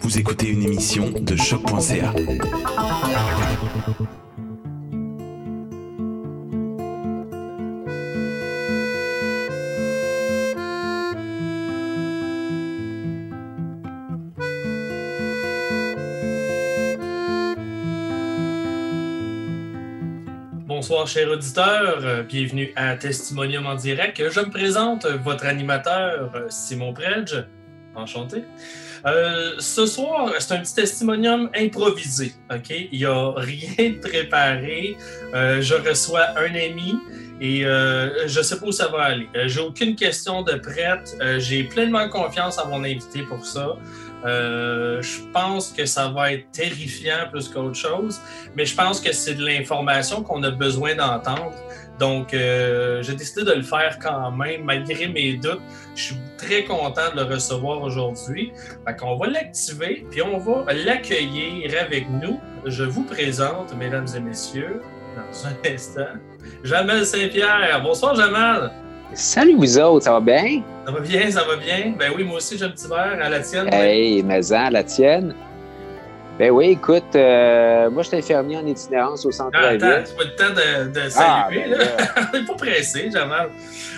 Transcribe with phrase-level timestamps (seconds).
[0.00, 2.12] Vous écoutez une émission de choc.ca.
[20.66, 22.04] Bonsoir, chers auditeurs.
[22.04, 24.22] Euh, Bienvenue à Testimonium en direct.
[24.30, 27.44] Je me présente, votre animateur, euh, Simon Predge.
[27.96, 28.44] Enchanté.
[29.06, 32.32] Euh, ce soir, c'est un petit testimonium improvisé.
[32.52, 32.70] OK?
[32.70, 34.96] Il n'y a rien de préparé.
[35.34, 36.98] Euh, je reçois un ami
[37.40, 39.28] et euh, je ne sais pas où ça va aller.
[39.46, 41.16] J'ai aucune question de prête.
[41.38, 43.76] J'ai pleinement confiance en mon invité pour ça.
[44.24, 48.18] Je pense que ça va être terrifiant plus qu'autre chose,
[48.56, 51.52] mais je pense que c'est de l'information qu'on a besoin d'entendre.
[51.98, 55.62] Donc, euh, j'ai décidé de le faire quand même, malgré mes doutes.
[55.94, 58.52] Je suis très content de le recevoir aujourd'hui.
[58.98, 62.38] Qu'on va l'activer, puis on va l'accueillir avec nous.
[62.66, 64.82] Je vous présente, mesdames et messieurs,
[65.16, 66.18] dans un instant,
[66.62, 67.80] Jamal Saint-Pierre.
[67.82, 68.72] Bonsoir, Jamal.
[69.14, 70.62] Salut vous autres, ça va bien?
[70.84, 71.94] Ça va bien, ça va bien?
[71.98, 73.72] Ben oui, moi aussi, j'ai un petit verre à la tienne.
[73.72, 75.34] Hey, Maison, la tienne?
[76.38, 79.82] Ben oui, écoute, euh, moi je suis infirmier en itinérance au Ah, centre-ville.
[79.84, 81.62] attends, tu pas le temps de, de Ah, saluer.
[81.70, 81.86] ben là.
[82.34, 83.48] On n'est pas pressé, Jamal.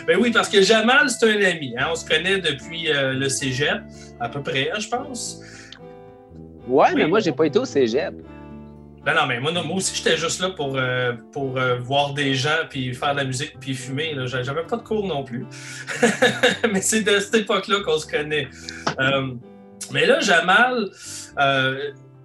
[0.07, 1.75] Ben oui, parce que Jamal, c'est un ami.
[1.77, 1.87] hein.
[1.91, 3.81] On se connaît depuis euh, le cégep,
[4.21, 5.41] à peu près, hein, je pense.
[6.69, 6.95] Ouais, Oui.
[6.95, 8.15] mais moi j'ai pas été au cégep.
[9.05, 12.13] Ben non, mais moi, non, moi aussi, j'étais juste là pour, euh, pour euh, voir
[12.15, 14.15] des gens, puis faire de la musique, puis fumer.
[14.27, 15.45] J'avais pas de cours non plus.
[16.73, 18.47] mais c'est de cette époque-là qu'on se connaît.
[19.01, 19.29] Euh,
[19.93, 20.91] mais là, Jamal,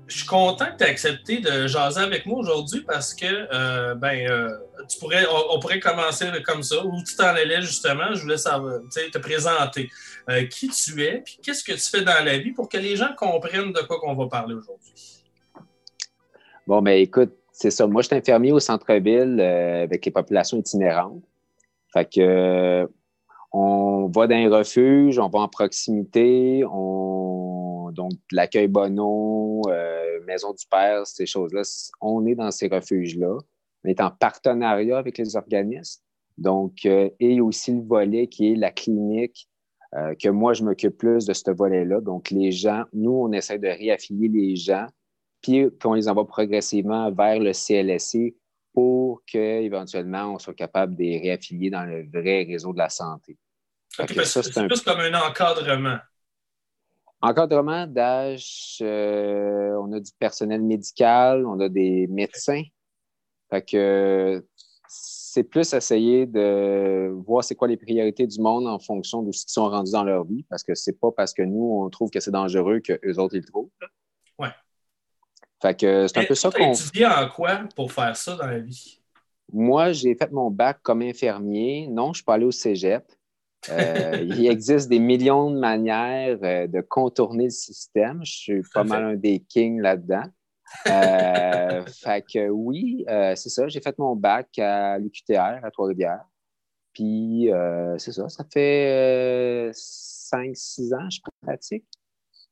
[0.08, 3.96] je suis content que tu aies accepté de jaser avec moi aujourd'hui parce que, euh,
[3.96, 4.50] ben, euh,
[4.90, 8.14] tu pourrais, on, pourrait commencer comme ça, où tu t'en allais justement.
[8.14, 9.90] Je voulais savoir, te présenter
[10.30, 12.96] euh, qui tu es, puis qu'est-ce que tu fais dans la vie pour que les
[12.96, 14.94] gens comprennent de quoi qu'on va parler aujourd'hui.
[16.68, 17.88] Bon, ben écoute, c'est ça.
[17.88, 21.24] Moi je suis infirmier au centre-ville euh, avec les populations itinérantes.
[21.94, 22.88] Fait que
[23.56, 27.23] on va dans les refuges, on va en proximité, on
[27.94, 31.62] donc l'accueil Bono, euh, Maison du Père, ces choses-là.
[32.02, 33.38] On est dans ces refuges-là.
[33.86, 36.02] On est en partenariat avec les organismes.
[36.38, 39.48] Donc, euh, et aussi le volet qui est la clinique,
[39.96, 42.02] euh, que moi, je m'occupe plus de ce volet-là.
[42.02, 44.88] Donc, les gens, nous, on essaie de réaffilier les gens,
[45.42, 48.36] puis qu'on les envoie progressivement vers le CLSC
[48.74, 53.38] pour qu'éventuellement, on soit capable de les réaffilier dans le vrai réseau de la santé.
[53.90, 55.98] C'est c'est un- plus comme un encadrement.
[57.24, 62.64] Encadrement d'âge, euh, on a du personnel médical, on a des médecins.
[63.50, 64.46] Fait que
[64.90, 69.46] c'est plus essayer de voir c'est quoi les priorités du monde en fonction de ce
[69.46, 72.10] qu'ils sont rendus dans leur vie, parce que c'est pas parce que nous, on trouve
[72.10, 73.70] que c'est dangereux que eux autres, ils le trouvent.
[74.38, 74.50] Ouais.
[75.62, 78.60] Fait que c'est un peu ça qu'on étudié en quoi pour faire ça dans la
[78.60, 79.00] vie?
[79.54, 81.88] Moi, j'ai fait mon bac comme infirmier.
[81.88, 83.06] Non, je ne suis pas allé au cégep.
[83.70, 88.22] Euh, il existe des millions de manières euh, de contourner le système.
[88.24, 90.26] Je suis pas mal un des kings là-dedans.
[90.88, 93.68] Euh, fait que oui, c'est ça.
[93.68, 96.26] J'ai fait mon bac à l'UQTR à Trois-Rivières.
[96.94, 97.50] Puis
[97.98, 98.30] c'est ça.
[98.30, 101.86] Ça fait 5-6 ans que je pratique.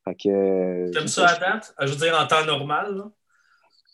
[0.03, 1.75] Fait que, T'aimes ça à date?
[1.79, 3.11] Je veux dire, en temps normal, là?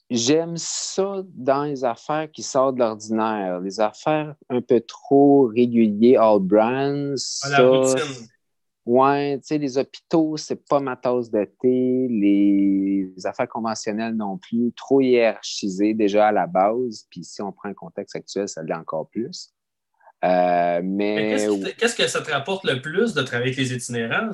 [0.10, 3.60] J'aime ça dans les affaires qui sortent de l'ordinaire.
[3.60, 7.16] Les affaires un peu trop régulières, all brands.
[7.44, 8.28] À la routine.
[8.86, 12.08] Ouais, tu sais, les hôpitaux, c'est pas ma tasse de thé.
[12.10, 17.06] Les, les affaires conventionnelles non plus, trop hiérarchisées déjà à la base.
[17.10, 19.54] Puis si on prend le contexte actuel, ça l'est encore plus.
[20.24, 24.32] Euh, Mais mais qu'est-ce que ça te rapporte le plus de travailler avec les itinérants?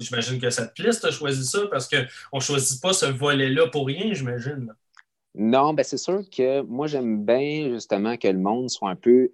[0.00, 2.92] J'imagine que ça te plaît si tu as choisi ça parce qu'on ne choisit pas
[2.92, 4.74] ce volet-là pour rien, j'imagine.
[5.34, 9.30] Non, ben c'est sûr que moi, j'aime bien justement que le monde soit un peu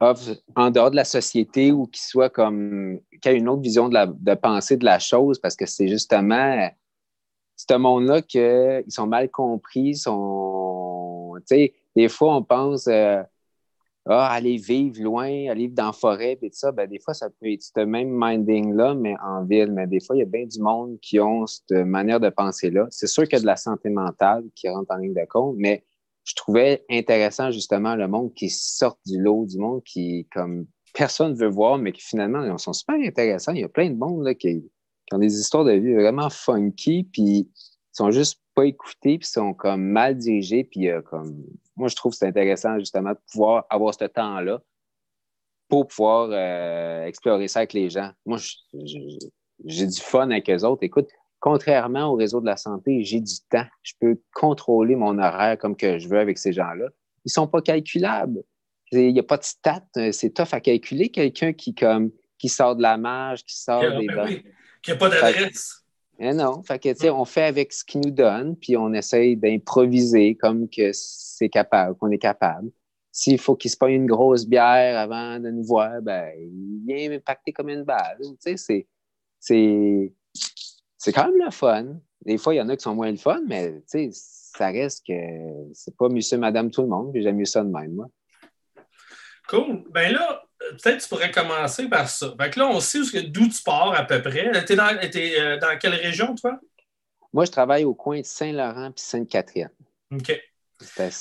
[0.00, 3.88] off, en dehors de la société ou qu'il soit comme qu'il ait une autre vision
[3.88, 6.70] de, la, de pensée de la chose parce que c'est justement
[7.56, 11.34] ce monde-là qu'ils sont mal compris, sont.
[11.48, 13.22] Tu sais, des fois, on pense euh,
[14.06, 17.14] Ah, aller vivre loin, aller vivre dans la forêt, puis tout ça, ben des fois,
[17.14, 19.72] ça peut être ce même minding-là, mais en ville.
[19.72, 22.86] Mais des fois, il y a bien du monde qui ont cette manière de penser-là.
[22.90, 25.56] C'est sûr qu'il y a de la santé mentale qui rentre en ligne de compte,
[25.58, 25.84] mais
[26.24, 31.32] je trouvais intéressant justement le monde qui sort du lot, du monde qui, comme personne
[31.32, 33.52] ne veut voir, mais qui finalement ils sont super intéressants.
[33.52, 34.70] Il y a plein de monde là, qui,
[35.06, 37.48] qui ont des histoires de vie vraiment funky, puis
[37.94, 41.44] sont juste pas écoutés, puis sont comme mal dirigés, puis euh, comme
[41.76, 44.60] moi je trouve que c'est intéressant justement de pouvoir avoir ce temps-là
[45.68, 48.10] pour pouvoir euh, explorer ça avec les gens.
[48.26, 48.38] Moi,
[49.64, 50.82] j'ai du fun avec eux autres.
[50.82, 51.08] Écoute,
[51.40, 53.66] contrairement au réseau de la santé, j'ai du temps.
[53.82, 56.88] Je peux contrôler mon horaire comme que je veux avec ces gens-là.
[57.24, 58.42] Ils sont pas calculables.
[58.92, 59.82] Il n'y a pas de stats.
[60.12, 64.06] C'est tough à calculer quelqu'un qui, comme, qui sort de la marge, qui sort des.
[64.06, 64.42] Ben
[64.82, 65.83] qui n'a pas d'adresse.
[66.18, 70.36] Eh non, fait que, on fait avec ce qu'ils nous donnent, puis on essaye d'improviser
[70.36, 72.70] comme que c'est capable, qu'on est capable.
[73.10, 77.12] S'il faut qu'il se paye une grosse bière avant de nous voir, ben, il vient
[77.12, 78.18] impacter comme une balle.
[78.20, 78.86] Tu sais,
[79.40, 80.12] c'est,
[80.98, 81.96] c'est, quand même le fun.
[82.24, 84.68] Des fois, il y en a qui sont moins le fun, mais tu sais, ça
[84.68, 85.12] reste que
[85.74, 88.08] c'est pas monsieur, madame, tout le monde, puis j'aime mieux ça de même, moi.
[89.48, 89.84] Cool.
[89.90, 92.34] Ben là, peut-être tu pourrais commencer par ça.
[92.38, 94.50] Fait que là, on sait d'où tu pars à peu près.
[94.64, 96.58] Tu es, euh, dans, quelle région, toi?
[97.32, 99.70] Moi, je travaille au coin de Saint-Laurent puis Sainte-Catherine.
[100.12, 100.30] OK.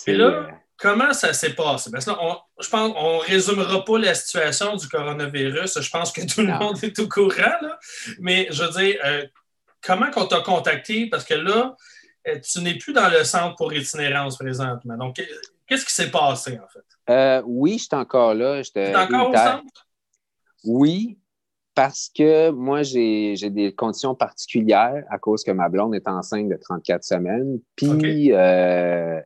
[0.07, 0.47] Et là, euh,
[0.77, 1.89] comment ça s'est passé?
[1.91, 5.79] Parce que on, je pense qu'on ne résumera pas la situation du coronavirus.
[5.79, 7.57] Je pense que tout le monde est au courant.
[7.61, 7.79] Là.
[8.19, 9.25] Mais je veux dire, euh,
[9.81, 11.07] comment on t'a contacté?
[11.07, 11.75] Parce que là,
[12.41, 14.97] tu n'es plus dans le centre pour itinérance présentement.
[14.97, 15.21] Donc,
[15.67, 16.83] qu'est-ce qui s'est passé, en fait?
[17.09, 18.61] Euh, oui, je suis encore là.
[18.63, 19.87] Tu es encore au centre?
[20.63, 21.19] Oui,
[21.75, 26.55] parce que moi, j'ai des conditions particulières à cause que ma blonde est enceinte de
[26.55, 27.59] 34 semaines.
[27.75, 29.19] Puis, euh,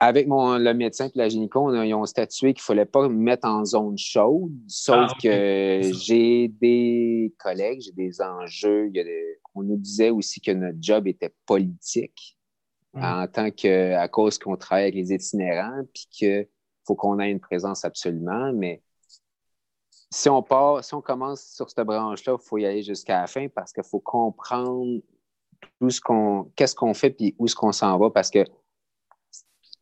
[0.00, 3.14] avec mon, le médecin et la gynéco, ils ont statué qu'il ne fallait pas me
[3.14, 8.90] mettre en zone chaude, sauf ah, que j'ai des collègues, j'ai des enjeux.
[9.54, 12.33] on nous disait aussi que notre job était politique.
[12.94, 13.02] Mm.
[13.02, 16.48] en tant que, à cause qu'on travaille avec les itinérants, puis qu'il
[16.86, 18.52] faut qu'on ait une présence absolument.
[18.52, 18.82] Mais
[20.12, 23.26] si on part, si on commence sur cette branche-là, il faut y aller jusqu'à la
[23.26, 25.00] fin parce qu'il faut comprendre
[25.80, 28.44] tout ce qu'on, qu'est-ce qu'on fait puis où est-ce qu'on s'en va parce que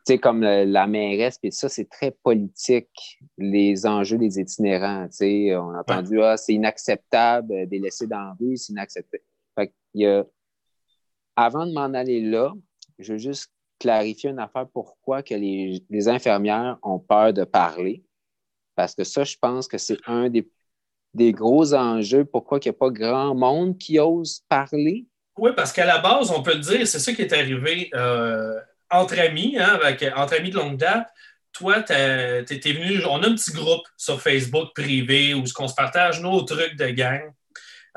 [0.04, 5.06] tu sais, comme la mairesse, puis ça, c'est très politique, les enjeux des itinérants.
[5.06, 9.22] Tu sais, on a entendu, ah, c'est inacceptable des laisser dans la rue, c'est inacceptable.
[9.54, 10.24] Fait y a,
[11.36, 12.52] avant de m'en aller là,
[13.02, 18.02] je veux juste clarifier une affaire pourquoi que les, infirmières ont peur de parler.
[18.76, 22.24] Parce que ça, je pense que c'est un des, gros enjeux.
[22.24, 25.06] Pourquoi il n'y a pas grand monde qui ose parler?
[25.36, 28.58] Oui, parce qu'à la base, on peut le dire, c'est ça qui est arrivé euh,
[28.90, 31.08] entre amis, hein, avec, entre amis de longue date.
[31.52, 35.74] Toi, tu étais venu, on a un petit groupe sur Facebook privé où on se
[35.74, 37.32] partage nos trucs de gang.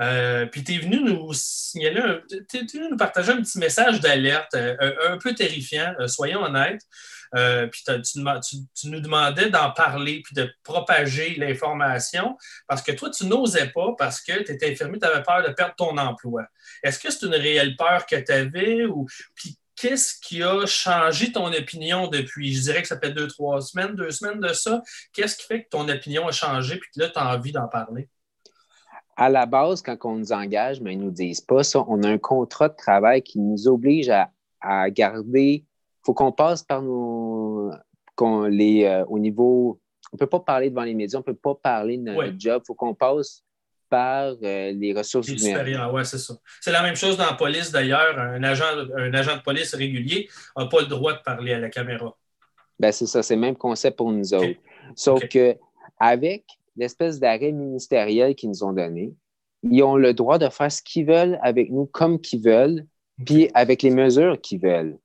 [0.01, 4.01] Euh, puis tu es venu nous signaler, tu es venu nous partager un petit message
[4.01, 4.75] d'alerte euh,
[5.09, 6.81] un, peu terrifiant, euh, soyons honnêtes.
[7.71, 12.37] puis tu, nous demandais d'en parler puis de propager l'information
[12.67, 15.53] parce que toi, tu n'osais pas parce que tu étais infirmier, tu avais peur de
[15.53, 16.45] perdre ton emploi.
[16.83, 21.31] Est-ce que c'est une réelle peur que tu avais ou puis qu'est-ce qui a changé
[21.31, 24.81] ton opinion depuis, je dirais que ça fait deux, trois semaines, deux semaines de ça?
[25.13, 27.67] Qu'est-ce qui fait que ton opinion a changé puis que là, tu as envie d'en
[27.67, 28.09] parler?
[29.15, 31.85] À la base, quand on nous engage, mais ils ne nous disent pas ça.
[31.87, 34.29] On a un contrat de travail qui nous oblige à,
[34.89, 35.63] garder.
[35.63, 37.71] Il faut qu'on passe par nos.
[38.49, 39.79] les, euh, au niveau.
[40.11, 42.33] On ne peut pas parler devant les médias, on ne peut pas parler de notre
[42.37, 42.61] job.
[42.63, 43.43] Il faut qu'on passe
[43.89, 45.89] par euh, les ressources humaines.
[45.93, 46.33] Oui, c'est ça.
[46.61, 48.17] C'est la même chose dans la police d'ailleurs.
[48.17, 48.65] Un agent,
[48.97, 52.15] un agent de police régulier n'a pas le droit de parler à la caméra.
[52.79, 54.59] Ben, c'est ça, c'est le même concept pour nous autres.
[54.95, 55.55] Sauf que
[55.99, 56.43] avec
[56.75, 59.13] l'espèce d'arrêt ministériel qu'ils nous ont donné.
[59.63, 62.85] Ils ont le droit de faire ce qu'ils veulent avec nous comme qu'ils veulent,
[63.25, 64.97] puis avec les mesures qu'ils veulent.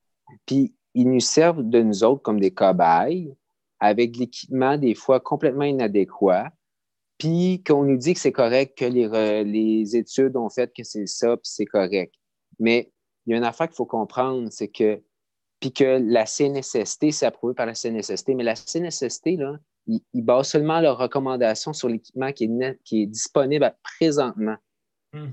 [0.47, 3.35] Puis ils nous servent de nous autres comme des cobayes,
[3.79, 6.53] avec l'équipement des fois complètement inadéquat,
[7.17, 11.07] puis qu'on nous dit que c'est correct, que les, les études ont fait que c'est
[11.07, 12.15] ça, puis c'est correct.
[12.59, 12.93] Mais
[13.27, 15.03] il y a une affaire qu'il faut comprendre, c'est que,
[15.61, 20.49] puis que la CNSST, c'est approuvé par la CNSST, mais la CNSST, là, ils, basent
[20.49, 24.57] seulement leurs recommandations sur l'équipement qui est, qui est disponible présentement.
[25.13, 25.31] Hmm.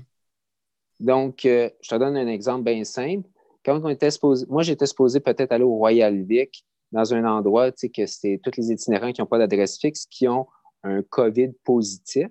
[1.00, 3.28] Donc, euh, je te donne un exemple bien simple.
[3.64, 7.70] Quand on était supposé, moi, j'étais supposé peut-être aller au Royal Vic dans un endroit,
[7.70, 10.46] tu sais, que c'est tous les itinérants qui n'ont pas d'adresse fixe qui ont
[10.82, 12.28] un COVID positif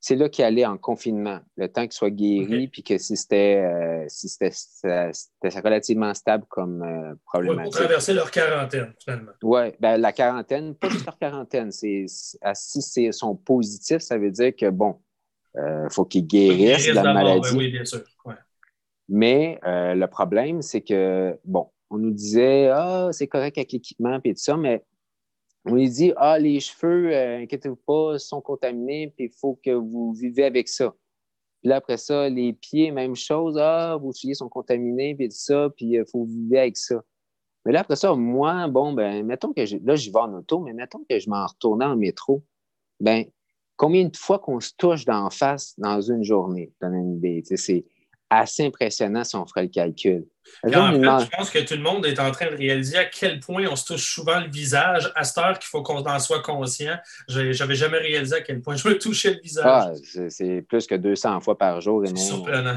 [0.00, 3.56] c'est là qu'il allait en confinement, le temps qu'il soit guéri, puis que si c'était
[3.56, 7.72] euh, si c'était relativement stable comme euh, problématique.
[7.72, 9.32] pour traverser leur quarantaine, finalement.
[9.42, 11.72] Oui, ben, la quarantaine, pas juste leur quarantaine.
[11.72, 15.00] C'est, si c'est sont positifs, ça veut dire que, bon,
[15.56, 17.56] il euh, faut qu'ils guérissent de la maladie.
[17.56, 18.02] oui, bien sûr.
[19.08, 24.34] Mais le problème, c'est que, bon, on nous disait, ah, c'est correct avec l'équipement, puis
[24.34, 24.84] tout ça, mais
[25.64, 29.70] on lui dit Ah, les cheveux, euh, inquiétez-vous pas, sont contaminés, puis il faut que
[29.70, 30.94] vous vivez avec ça.
[31.60, 33.58] Puis là, après ça, les pieds, même chose.
[33.58, 37.02] Ah, vos pieds sont contaminés, puis ça, puis il euh, faut vivre avec ça.
[37.64, 40.60] Mais là, après ça, moi, bon, ben, mettons que je, là, je vais en auto,
[40.60, 42.42] mais mettons que je m'en retournais en métro.
[43.00, 43.24] Ben,
[43.76, 46.72] combien de fois qu'on se touche d'en face dans une journée?
[46.80, 47.42] Donne une idée.
[47.44, 47.84] C'est
[48.30, 50.26] assez impressionnant si on ferait le calcul.
[50.64, 53.40] en fait, je pense que tout le monde est en train de réaliser à quel
[53.40, 55.10] point on se touche souvent le visage.
[55.14, 56.96] À cette heure qu'il faut qu'on en soit conscient.
[57.28, 59.64] J'avais jamais réalisé à quel point je me touchais le visage.
[59.64, 59.92] Ah,
[60.28, 62.02] c'est plus que 200 fois par jour.
[62.06, 62.76] C'est surprenant.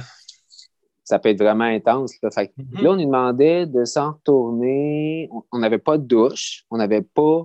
[1.03, 2.13] Ça peut être vraiment intense.
[2.23, 2.81] Là, mm-hmm.
[2.81, 5.29] là on nous demandait de s'en retourner.
[5.51, 6.63] On n'avait pas de douche.
[6.71, 7.43] On n'avait pas.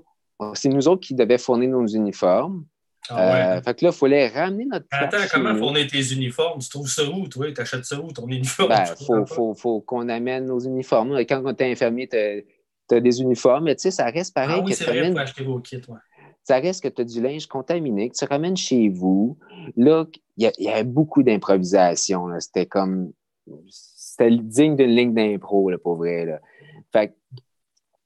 [0.55, 2.65] C'est nous autres qui devions fournir nos uniformes.
[3.11, 4.87] Ah euh, fait que là, il fallait ramener notre.
[4.91, 6.61] Attends, comment fournir tes uniformes?
[6.61, 7.53] Tu trouves ça où, toi?
[7.53, 8.69] Tu achètes ça où, ton uniforme?
[8.69, 11.19] Ben, il faut, faut, qu'on amène nos uniformes.
[11.27, 14.59] Quand on est infirmier, tu as, des uniformes, mais tu sais, ça reste pareil.
[14.61, 15.99] Ah oui, c'est vrai, il faut acheter vos kits, ouais.
[16.45, 19.37] Ça reste que tu as du linge contaminé, que tu ramènes chez vous.
[19.77, 22.29] Là, il y, avait beaucoup d'improvisation.
[22.39, 23.13] C'était comme.
[23.69, 26.25] C'était digne d'une ligne d'impro, pour vrai.
[26.25, 26.41] Là.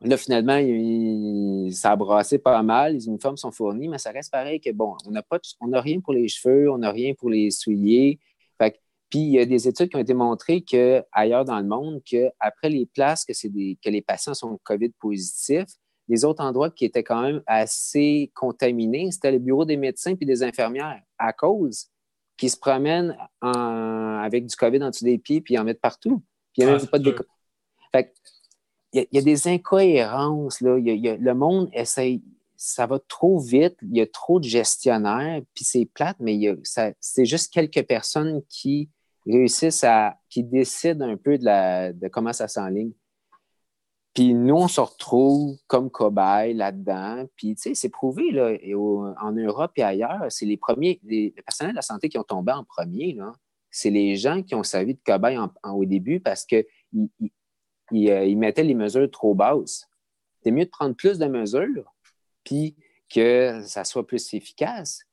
[0.01, 2.95] Fait que Là, finalement, ça a brassé pas mal.
[2.95, 5.81] Les uniformes sont fournis, mais ça reste pareil que, bon, on n'a pas, on n'a
[5.81, 8.19] rien pour les cheveux, on n'a rien pour les souliers.
[9.11, 12.69] puis, il y a des études qui ont été montrées qu'ailleurs dans le monde, qu'après
[12.69, 15.67] les places que, des, que les patients sont COVID positifs,
[16.09, 20.27] les autres endroits qui étaient quand même assez contaminés, c'était le bureau des médecins puis
[20.27, 21.87] des infirmières, à cause
[22.37, 26.23] qu'ils se promènent avec du COVID en dessous des pieds puis ils en mettent partout.
[26.53, 27.15] Puis il n'y a ah, même pas de...
[27.93, 28.13] Fait
[28.93, 30.61] il y, a des incohérences.
[30.61, 30.77] Là.
[30.79, 32.23] le monde essaye,
[32.57, 36.39] ça va trop vite, il y a trop de gestionnaires, puis c'est plate, mais
[37.01, 38.91] c'est juste quelques personnes qui
[39.27, 42.93] réussissent à, qui décident un peu de, la, de comment ça s'enligne.
[44.15, 47.27] Puis nous, on se retrouve comme cobayes là-dedans.
[47.37, 48.57] Puis, tu sais, c'est prouvé, là,
[49.23, 52.53] en Europe et ailleurs, c'est les premiers, les, personnels de la santé qui ont tombé
[52.53, 53.33] en premier, là.
[53.73, 56.45] C'est les gens qui ont servi de cobayes au début parce
[57.91, 59.89] que euh, il, mettait les mesures trop basses.
[60.43, 61.95] C'est mieux de prendre plus de mesures,
[62.45, 62.77] puis
[63.09, 65.05] que ça soit plus efficace.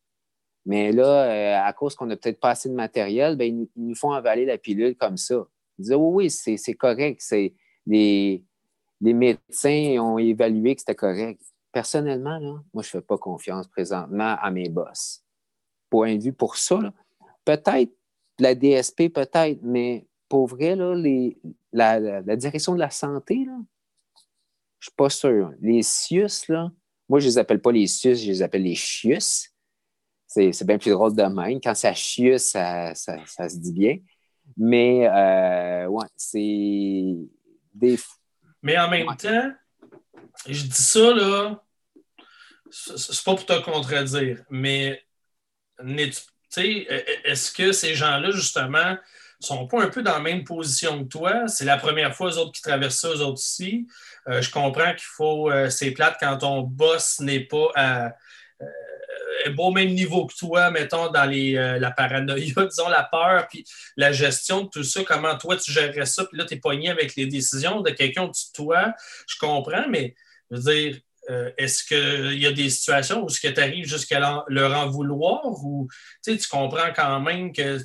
[0.65, 3.95] Mais là, euh, à cause qu'on n'a peut-être pas assez de matériel, ben, ils, nous
[3.95, 5.47] font avaler la pilule comme ça.
[5.77, 7.23] Ils disent oui, oui, c'est correct.
[7.85, 8.43] Les,
[8.99, 11.41] les médecins ont évalué que c'était correct.
[11.71, 12.39] Personnellement,
[12.73, 15.23] moi, je ne fais pas confiance présentement à mes boss.
[15.89, 16.79] Point de vue pour ça,
[17.45, 17.91] peut-être
[18.39, 21.37] la DSP, peut-être, mais pour vrai, là, les,
[21.71, 23.57] la, direction de la santé, là,
[24.79, 25.51] je ne suis pas sûr.
[25.61, 26.71] Les CIUS, là,
[27.09, 29.49] moi, je ne les appelle pas les CIUS, je les appelle les CHIUS.
[30.27, 31.59] C'est bien plus drôle de même.
[31.61, 33.97] Quand ça CHIUS, ça, ça, se dit bien.
[34.55, 37.15] Mais, euh, ouais, c'est
[37.73, 37.97] des.
[38.61, 39.51] Mais en même temps,
[40.45, 41.63] je dis ça, là,
[42.69, 45.01] c'est pas pour te contredire, mais
[45.79, 48.97] est-ce que ces gens-là, justement,
[49.39, 51.47] sont pas un peu dans la même position que toi.
[51.47, 53.87] C'est la première fois, eux autres, qui traversent ça, eux autres aussi.
[54.27, 55.51] Euh, je comprends qu'il faut.
[55.51, 58.05] Euh, c'est plate quand ton boss n'est pas à.
[58.61, 58.65] Euh,
[59.57, 63.63] au même niveau que toi, mettons, dans les, la paranoïa, disons, la peur, puis
[63.95, 66.89] la gestion de tout ça, comment toi tu gérerais ça, puis là, tu es pogné
[66.89, 68.93] avec les décisions de quelqu'un au-dessus de toi.
[69.27, 70.15] Je comprends, mais
[70.49, 70.97] je veux dire,
[71.57, 75.45] est-ce qu'il y a des situations où ce que tu arrives jusqu'à leur en vouloir
[75.45, 75.87] ou
[76.23, 77.79] tu comprends quand même que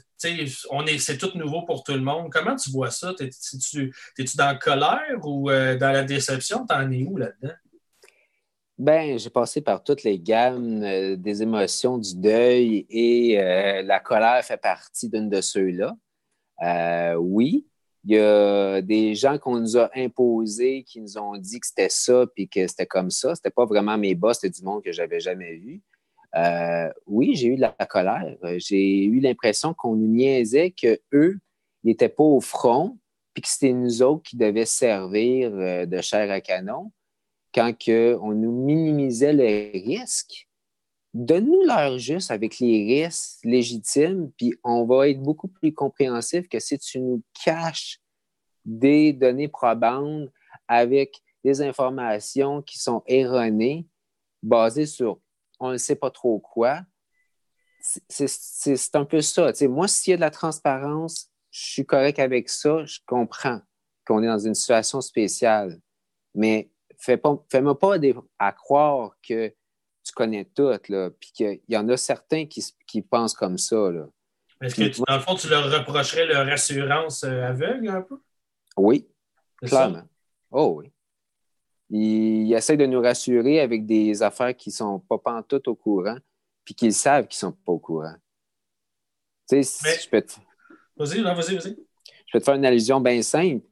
[0.70, 2.30] on est, c'est tout nouveau pour tout le monde?
[2.30, 3.14] Comment tu vois ça?
[3.14, 6.66] T'es-tu, tu dans la colère ou euh, dans la déception?
[6.66, 7.54] T'en es où là-dedans?
[8.78, 13.36] Ben, j'ai passé par toutes les gammes euh, des émotions du deuil et
[13.84, 15.94] la colère fait partie d'une de ceux-là.
[17.18, 17.66] oui,
[18.04, 21.88] il y a des gens qu'on nous a imposés qui nous ont dit que c'était
[21.88, 23.34] ça puis que c'était comme ça.
[23.34, 25.82] C'était pas vraiment mes boss, c'était du monde que j'avais jamais vu.
[26.36, 28.36] Euh, oui, j'ai eu de la colère.
[28.56, 31.38] J'ai eu l'impression qu'on nous niaisait qu'eux
[31.84, 32.98] n'étaient pas au front
[33.34, 36.92] puis que c'était nous autres qui devaient servir euh, de chair à canon
[37.54, 40.48] quand on nous minimisait les risques
[41.14, 46.58] donne-nous l'heure juste avec les risques légitimes, puis on va être beaucoup plus compréhensif que
[46.58, 48.00] si tu nous caches
[48.64, 50.30] des données probantes
[50.68, 53.86] avec des informations qui sont erronées,
[54.42, 55.20] basées sur
[55.62, 56.80] on ne sait pas trop quoi.
[57.80, 59.52] C'est un peu ça.
[59.68, 63.60] moi, s'il y a de la transparence, je suis correct avec ça, je comprends
[64.06, 65.80] qu'on est dans une situation spéciale.
[66.34, 67.96] Mais fais-moi pas,
[68.38, 69.48] à croire que
[70.04, 73.90] tu connais tout, là, puis qu'il y en a certains qui, pensent comme ça.
[74.60, 78.20] Est-ce que, dans le fond, tu leur reprocherais leur assurance euh, aveugle un peu?
[78.76, 79.08] Oui,
[79.60, 80.04] clairement.
[80.50, 80.92] Oh oui.
[81.92, 86.16] Ils, essayent de nous rassurer avec des affaires qui ne sont pas pantoute au courant,
[86.64, 88.16] puis qu'ils savent qu'ils ne sont pas au courant.
[89.48, 90.32] Tu sais, je peux te...
[90.96, 91.76] Vas-y, vas-y, vas-y.
[92.26, 93.64] Je peux te faire une allusion bien simple.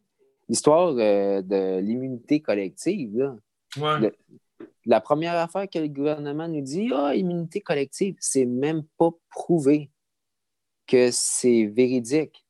[0.48, 3.36] L'histoire euh, de l'immunité collective, là.
[3.76, 4.12] Ouais
[4.86, 9.90] la première affaire que le gouvernement nous dit, ah, immunité collective, c'est même pas prouvé
[10.86, 12.44] que c'est véridique.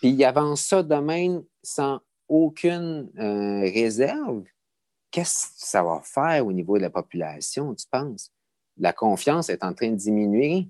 [0.00, 2.00] puis il avance ça de même sans
[2.30, 4.44] aucune euh, réserve,
[5.10, 8.32] qu'est-ce que ça va faire au niveau de la population, tu penses?
[8.78, 10.68] La confiance est en train de diminuer,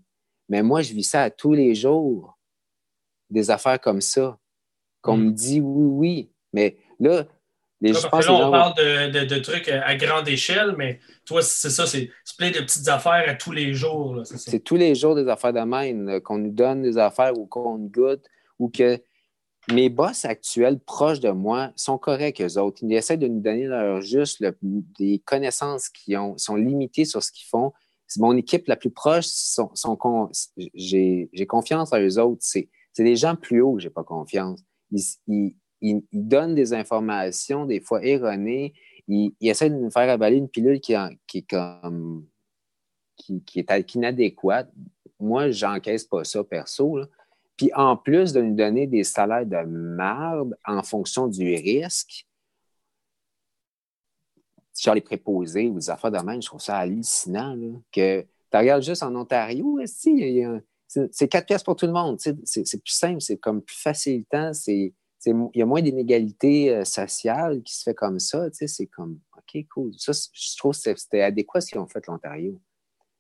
[0.49, 2.37] mais moi, je vis ça à tous les jours,
[3.29, 4.39] des affaires comme ça,
[5.03, 5.25] qu'on Mm.
[5.27, 7.27] me dit oui, oui, mais là,
[7.83, 10.75] les, Là, je pense là, on gens- parle de, de- de trucs à grande échelle,
[10.77, 14.23] mais toi, c'est ça, c'est plein de petites affaires à tous les jours.
[14.25, 17.79] c'est tous les jours des affaires de même, qu'on nous donne des affaires ou qu'on
[17.79, 18.27] goûte,
[18.59, 19.01] ou que
[19.73, 22.83] mes boss actuels proches de moi sont corrects, eux autres.
[22.83, 27.47] Ils essaient de nous donner leur juste des connaissances ils sont limités sur ce qu'ils
[27.47, 27.73] font.
[28.17, 29.27] Mon équipe la plus proche,
[30.75, 32.43] j'ai confiance en eux autres.
[32.43, 34.61] C'est des gens plus hauts que j'ai pas confiance.
[35.29, 35.55] Ils,
[36.13, 38.75] donnent des informations, des fois erronées.
[39.09, 40.95] Ils, essaient de nous faire avaler une pilule qui,
[41.27, 41.57] qui est
[43.17, 44.71] qui, qui qui inadéquate.
[45.21, 46.99] Moi, j'encaisse pas ça perso.
[47.61, 52.27] Puis en plus de nous donner des salaires de merde en fonction du risque,
[54.81, 57.55] genre les préposés ou des affaires de même, je trouve ça hallucinant.
[57.93, 62.19] que tu regardes juste en Ontario, c'est 4 pièces pour tout le monde.
[62.19, 64.53] C'est plus simple, c'est comme plus facilitant.
[64.67, 64.95] Il
[65.55, 68.49] y a moins d'inégalités euh, sociales qui se fait comme ça.
[68.53, 69.93] C'est comme, OK, cool.
[69.99, 72.59] Ça, je trouve que c'était adéquat ce qu'ils ont fait l'Ontario.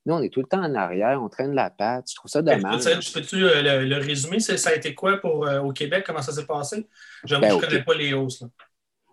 [0.06, 2.10] Nous, on est tout le temps en arrière, on traîne la patte.
[2.10, 2.84] Je trouve ça Mais dommage.
[2.84, 4.40] Peux-tu peux-tu, euh, le, le résumer?
[4.40, 6.04] Ça a été quoi pour, euh, au Québec?
[6.06, 6.86] Comment ça s'est passé?
[7.24, 8.40] J'avoue Ben, que je ne connais pas les hausses.
[8.40, 8.48] là.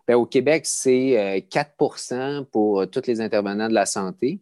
[0.07, 4.39] Ben, au Québec, c'est euh, 4% pour euh, tous les intervenants de la santé.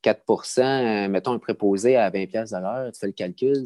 [0.00, 0.22] 4
[0.60, 3.64] euh, mettons un préposé à 20 pièces à l'heure, tu fais le calcul,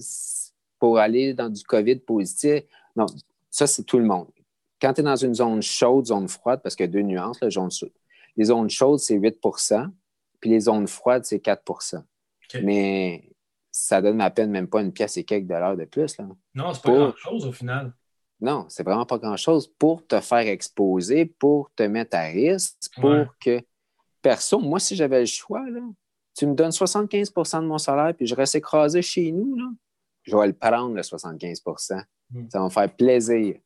[0.80, 2.64] pour aller dans du COVID positif.
[2.96, 3.06] Non,
[3.50, 4.26] ça, c'est tout le monde.
[4.80, 7.40] Quand tu es dans une zone chaude, zone froide, parce qu'il y a deux nuances,
[7.40, 7.92] là, zone chaude.
[8.36, 9.38] les zones chaudes, c'est 8
[10.42, 12.60] puis les zones froides, c'est 4 OK.
[12.62, 13.30] Mais
[13.70, 16.18] ça donne à peine même pas une pièce et quelques dollars de plus.
[16.18, 16.26] Là.
[16.54, 17.94] Non, c'est pas Pour- grand-chose au final.
[18.40, 23.10] Non, c'est vraiment pas grand-chose pour te faire exposer, pour te mettre à risque, pour
[23.10, 23.26] Ouais.
[23.40, 23.60] que.
[24.20, 25.80] Perso, moi, si j'avais le choix, là,
[26.36, 29.66] tu me donnes 75% de mon salaire puis je reste écrasé chez nous, là,
[30.22, 31.62] je vais le prendre, le 75
[32.30, 32.48] Mm.
[32.50, 33.56] Ça va me faire plaisir.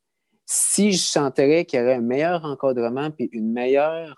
[0.45, 4.17] Si je sentirais qu'il y aurait un meilleur encadrement puis une meilleure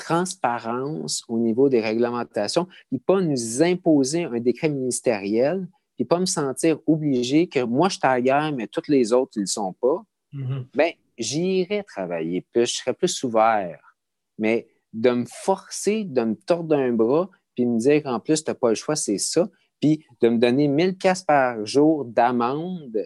[0.00, 6.26] transparence au niveau des réglementations, puis pas nous imposer un décret ministériel, puis pas me
[6.26, 9.44] sentir obligé que moi, je suis à la guerre, mais tous les autres, ils ne
[9.44, 10.66] le sont pas, Mhm.
[10.74, 13.96] ben, j'irais travailler plus, je serais plus ouvert.
[14.38, 18.50] Mais de me forcer, de me tordre un bras, puis me dire qu'en plus, tu
[18.50, 19.48] n'as pas le choix, c'est ça,
[19.80, 22.98] puis de me donner 1000 pièces par jour d'amende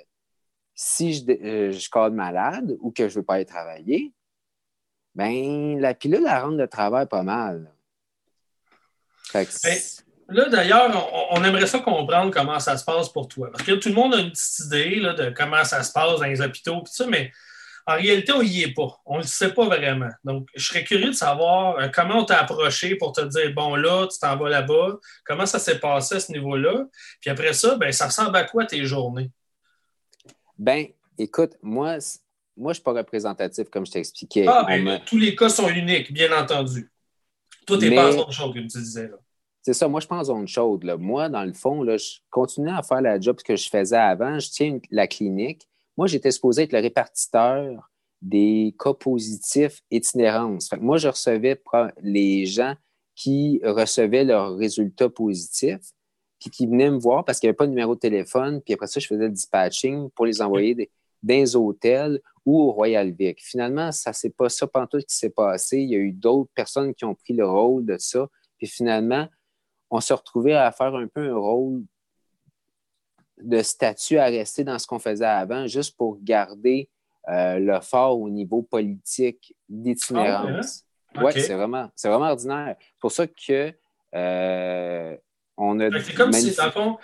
[0.74, 4.12] si je, euh, je cadre malade ou que je ne veux pas aller travailler,
[5.14, 7.70] ben la pilule, elle rentre de travail pas mal.
[9.31, 9.79] Fait que Ben,
[10.29, 13.50] Là, d'ailleurs, on, on aimerait ça comprendre comment ça se passe pour toi.
[13.53, 16.18] Parce que tout le monde a une petite idée là, de comment ça se passe
[16.18, 17.31] dans les hôpitaux, pis ça, mais
[17.87, 18.98] en réalité, on n'y est pas.
[19.05, 20.09] On ne le sait pas vraiment.
[20.24, 23.77] Donc, je serais curieux de savoir euh, comment on t'a approché pour te dire bon,
[23.77, 26.87] là, tu t'en vas là-bas, comment ça s'est passé à ce niveau-là.
[27.20, 29.31] Puis après ça, ben, ça ressemble à quoi tes journées?
[30.57, 30.87] ben,
[31.18, 31.98] écoute, moi,
[32.56, 34.46] moi je ne suis pas représentatif, comme je t'expliquais.
[34.48, 36.90] Ah, ben, me- tous les cas sont uniques, bien entendu.
[37.66, 39.08] Toi, t'es Mais- pas en zone chaude, comme tu disais.
[39.08, 39.16] Là.
[39.62, 40.84] C'est ça, moi, je pense zone chaude.
[40.84, 40.96] Là.
[40.98, 44.38] Moi, dans le fond, là, je continuais à faire la job que je faisais avant.
[44.38, 45.66] Je tiens la clinique.
[45.96, 47.90] Moi, j'étais supposé être le répartiteur
[48.20, 50.68] des cas positifs itinérance.
[50.68, 51.60] Fait que moi, je recevais
[52.02, 52.74] les gens
[53.14, 55.92] qui recevaient leurs résultats positifs,
[56.40, 58.60] puis qui venaient me voir parce qu'il n'y avait pas de numéro de téléphone.
[58.60, 60.90] Puis après ça, je faisais le dispatching pour les envoyer des-
[61.22, 63.42] dans les hôtels ou au Royal Vic.
[63.42, 65.78] Finalement, ça c'est pas ça pantoute qui s'est passé.
[65.78, 68.28] Il y a eu d'autres personnes qui ont pris le rôle de ça.
[68.59, 69.28] Puis finalement,
[69.90, 71.85] on s'est retrouvé à faire un peu un rôle
[73.38, 76.88] de statut à rester dans ce qu'on faisait avant, juste pour garder
[77.28, 80.85] euh, le fort au niveau politique d'itinérance.
[81.14, 81.38] Ah Oui, Ok.
[81.40, 82.76] c'est vraiment, c'est vraiment ordinaire.
[82.78, 83.72] C'est pour ça que
[84.14, 85.16] euh,
[85.57, 86.00] on a.
[86.00, 86.98] C'est comme si, dans le fond,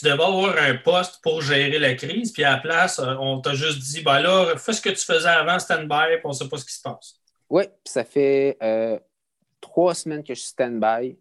[0.00, 3.40] tu- devais avoir un poste pour gérer la crise, puis à la place, euh, on
[3.40, 6.34] t'a juste dit, ben là, fais ce que tu faisais avant, stand-by, puis on ne
[6.34, 7.16] sait pas ce qui se passe.
[7.48, 8.98] Oui, puis ça fait euh,
[9.60, 11.18] trois semaines que je suis stand-by,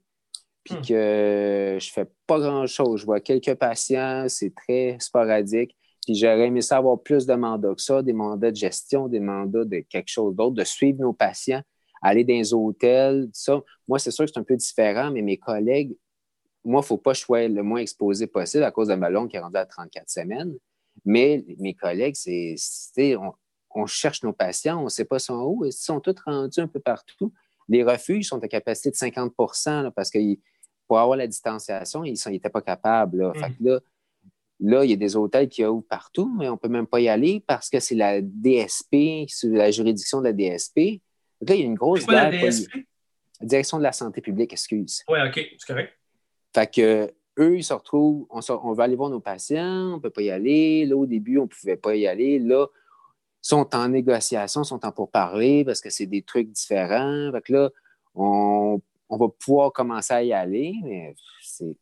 [0.63, 0.81] puis Hmm.
[0.81, 3.01] que je fais pas grand-chose.
[3.01, 5.75] Je vois quelques patients, c'est très sporadique.
[6.05, 9.19] Puis j'aurais aimé ça avoir plus de mandats que ça, des mandats de gestion, des
[9.19, 11.61] mandats de quelque chose d'autre, de suivre nos patients,
[12.01, 13.61] aller dans les hôtels, tout ça.
[13.87, 15.95] Moi, c'est sûr que c'est un peu différent, mais mes collègues,
[16.69, 18.95] moi, il ne faut pas que je sois le moins exposé possible à cause de
[18.95, 20.53] ma longue qui est rendue à 34 semaines.
[21.05, 23.33] Mais mes collègues, c'est, on,
[23.71, 26.67] on cherche nos patients, on ne sait pas son où, ils sont tous rendus un
[26.67, 27.33] peu partout.
[27.67, 29.33] Les refuges sont à capacité de 50
[29.67, 30.19] là, parce que
[30.87, 33.19] pour avoir la distanciation, ils n'étaient pas capables.
[33.19, 33.29] là.
[33.29, 33.39] Mm.
[33.39, 33.79] Fait que là,
[34.61, 36.99] Là, il y a des hôtels qui ouvrent partout, mais on ne peut même pas
[36.99, 41.01] y aller parce que c'est la DSP, c'est la juridiction de la DSP.
[41.41, 42.69] là, il y a une grosse quoi la DSP?
[43.39, 45.03] Direction de la santé publique, excuse.
[45.07, 45.93] Oui, OK, c'est correct.
[46.53, 49.95] Fait que eux, ils se retrouvent, on, se- on va aller voir nos patients, on
[49.95, 50.85] ne peut pas y aller.
[50.85, 52.39] Là, au début, on ne pouvait pas y aller.
[52.39, 52.65] Là,
[53.41, 57.31] ils sont en négociation, sont en pourparlers parce que c'est des trucs différents.
[57.31, 57.69] Fait que là,
[58.15, 61.15] on, on va pouvoir commencer à y aller, mais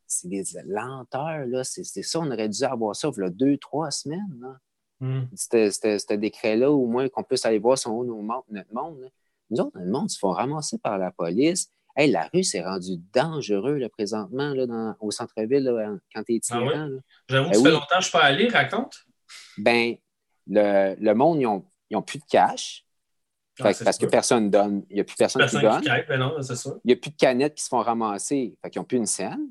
[0.05, 1.63] c'est des lenteurs, là.
[1.63, 4.57] C'est ça, on aurait dû avoir ça il y a deux, trois semaines.
[4.99, 5.23] Hmm.
[5.35, 8.99] C'était- ce décret-là, au moins qu'on puisse aller voir son notre monde.
[9.01, 9.07] là.
[9.49, 11.71] Nous autres, notre monde se font ramasser par la police.
[11.99, 16.39] Hey, la rue s'est rendue dangereux là, présentement là, dans- au centre-ville quand tu es
[16.51, 16.87] Ah.
[17.27, 18.95] J'avoue que Ben ça fait longtemps que je suis pas allé, raconte.
[19.57, 19.95] Ben,
[20.47, 22.85] le, le monde, ils ont, ils ont plus de cash.
[23.59, 24.05] Ah, que- parce sûr.
[24.05, 24.85] que personne donne.
[24.91, 25.81] Il n'y a plus personne, Personne qui donne.
[25.81, 26.35] qui ben non.
[26.39, 28.55] Il n'y a plus de canettes qui se font ramasser.
[28.61, 29.49] Fait qu'ils n'ont plus une scène.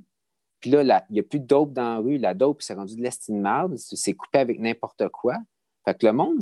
[0.61, 2.17] Puis là, la- il n'y a plus de dope dans la rue.
[2.17, 3.77] La dope, c'est rendu de l'estime marde.
[3.77, 5.35] C'est coupé avec n'importe quoi.
[5.85, 6.39] Fait que le monde,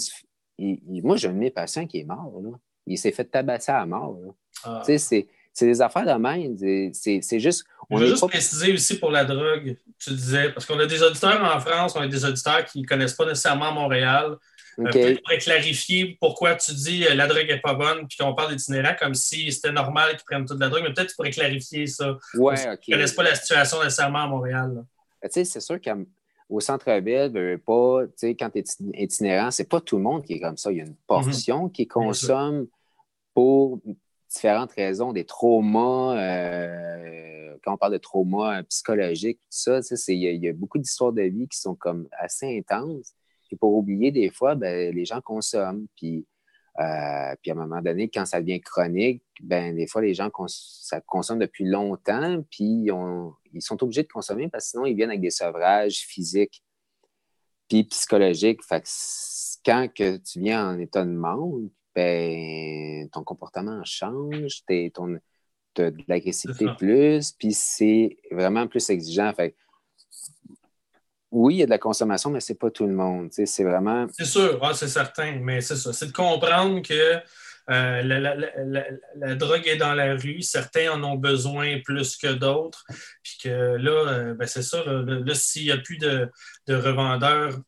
[0.59, 2.39] il- il- moi, j'ai un de mes patients qui est mort.
[2.43, 2.51] Là.
[2.87, 4.19] Il s'est fait tabasser à mort.
[4.63, 4.83] Ah.
[4.85, 6.93] Tu sais, c'est- des affaires de même.
[6.93, 7.65] C'est- juste.
[7.91, 10.79] Je On veux est juste pas- préciser aussi pour la drogue, tu disais, parce qu'on
[10.79, 14.37] a des auditeurs en France, on a des auditeurs qui ne connaissent pas nécessairement Montréal.
[14.79, 14.93] Euh, OK.
[14.93, 18.57] Peut-être pour clarifier pourquoi tu dis euh, la drogue n'est pas bonne, puis qu'on parle
[18.57, 21.87] d'itinérants comme si c'était normal qu'ils prennent toute la drogue, mais peut-être tu pourrais clarifier
[21.87, 22.19] ça.
[22.35, 22.89] Ouais, Ils OK.
[22.89, 24.85] ne connaissent pas la situation nécessairement à Montréal.
[25.23, 28.01] Ben, tu sais, c'est sûr qu'au centre-ville, veux, veux pas,
[28.39, 28.65] quand tu es
[28.95, 30.73] itinérant, c'est pas tout le monde qui est comme ça.
[30.73, 32.67] Il y a une portion qui consomme
[33.33, 33.81] pour
[34.35, 40.19] différentes raisons, des traumas, euh, quand on parle de traumas euh, psychologiques, tout ça, il
[40.19, 43.15] y, a- beaucoup d'histoires de vie qui sont comme assez intenses.
[43.49, 45.87] Puis pour oublier, des fois, ben, les gens consomment.
[45.97, 46.27] Puis,
[46.81, 50.31] euh, puis à un moment donné, quand ça devient chronique, ben, des fois, les gens
[50.31, 51.01] cons ça
[51.37, 55.11] depuis longtemps, puis ils, ont- ils sont obligés de consommer parce que sinon, ils viennent
[55.11, 56.63] avec des sevrages physiques
[57.69, 58.63] puis psychologiques.
[58.65, 58.89] Fait que
[59.65, 65.19] quand que tu viens en état de manque, ben, ton comportement change, t'es- ton,
[65.75, 69.33] t'as de l'agressivité plus, puis c'est vraiment plus exigeant.
[69.35, 69.57] Fait
[71.31, 73.31] oui, il y a de la consommation, mais c'est pas tout le monde.
[73.31, 74.07] tu C'est vraiment.
[74.13, 75.93] C'est sûr, c'est certain, mais c'est ça.
[75.93, 76.95] C'est de comprendre que
[77.71, 78.85] euh, la, la- la-
[79.17, 82.85] la- drogue est dans la rue, certains en ont besoin plus que d'autres,
[83.23, 86.31] puis que là, euh, ben, c'est ça, là, s'il n'y a plus de,
[86.69, 87.59] de revendeurs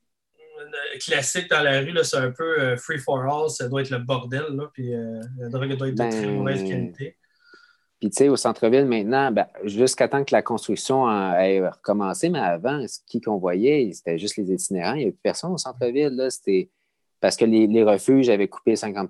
[0.60, 3.82] euh, classiques dans la rue, là, c'est un peu euh, free for all, ça doit
[3.82, 7.16] être le bordel, là, puis euh, la drogue doit être de Ben, très mauvaise qualité.
[7.98, 12.38] Puis, tu sais, au centre-ville, maintenant, ben, jusqu'à temps que la construction ait recommencé, mais
[12.40, 14.92] avant, ce qui qu'on voyait, c'était juste les itinérants.
[14.92, 16.14] Il n'y avait plus personne au centre-ville.
[16.14, 16.28] là.
[16.28, 16.68] C'était
[17.20, 19.08] parce que les, les refuges avaient coupé 50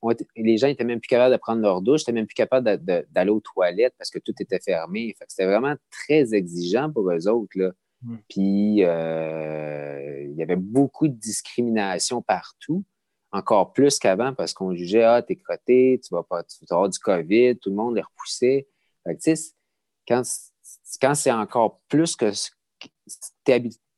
[0.00, 2.34] On était- Les gens n'étaient même plus capables de prendre leur douche, n'étaient même plus
[2.36, 2.78] capables
[3.10, 5.12] d'aller aux toilettes parce que tout était fermé.
[5.18, 7.50] Fait c'était vraiment très exigeant pour eux autres.
[7.56, 7.72] Là.
[8.02, 8.16] Mm.
[8.28, 12.84] Puis, euh, il y avait beaucoup de discrimination partout
[13.30, 16.88] encore plus qu'avant parce qu'on jugeait Ah, t'es crotté, tu vas pas, tu vas avoir
[16.88, 18.66] du COVID, tout le monde les repoussait.
[19.04, 19.40] Fait que,
[20.06, 20.22] quand,
[21.00, 22.32] quand c'est encore plus que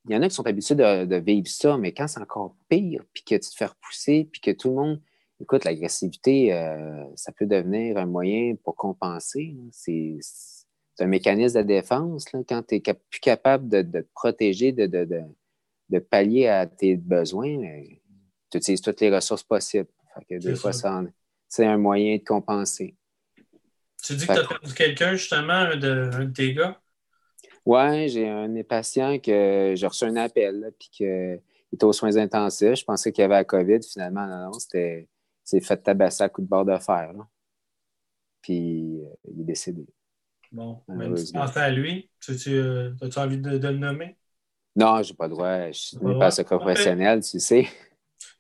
[0.09, 3.05] il y en a qui sont habitués de, vivre ça, mais quand c'est encore pire,
[3.13, 5.03] puis que tu te fais repousser, puis que tout le monde.
[5.43, 9.57] Écoute, l'agressivité, euh, ça peut devenir un moyen pour compenser.
[9.73, 10.50] C'est c'est
[11.05, 12.33] un mécanisme de défense.
[12.33, 12.41] là.
[12.49, 15.23] quand tu n'es plus capable de, de te protéger, de, de, de,
[15.89, 18.01] de pallier à tes besoins, mais
[18.51, 19.89] tu utilises toutes les ressources possibles.
[20.15, 20.73] Fait que fois,
[21.49, 22.97] c'est un moyen de compenser.
[24.03, 26.81] Tu dis que tu as perdu quelqu'un, justement, un de, un de tes gars?
[27.65, 31.41] Ouais, j'ai un patients que j'ai reçu un appel, puis qu'il
[31.73, 32.77] était aux soins intensifs.
[32.77, 33.81] Je pensais qu'il avait la COVID.
[33.83, 35.09] Finalement, non, non, c'était.
[35.45, 37.13] Fait tabasser à coup de barre de fer.
[38.41, 39.85] Puis euh, il est décédé.
[40.53, 43.79] Bon, même si tu pensais à lui, tu, tu, euh, as-tu envie de, de le
[43.79, 44.17] nommer?
[44.75, 45.67] Non, j'ai pas le droit.
[45.69, 47.69] Je suis Pas secret professionnel, tu sais.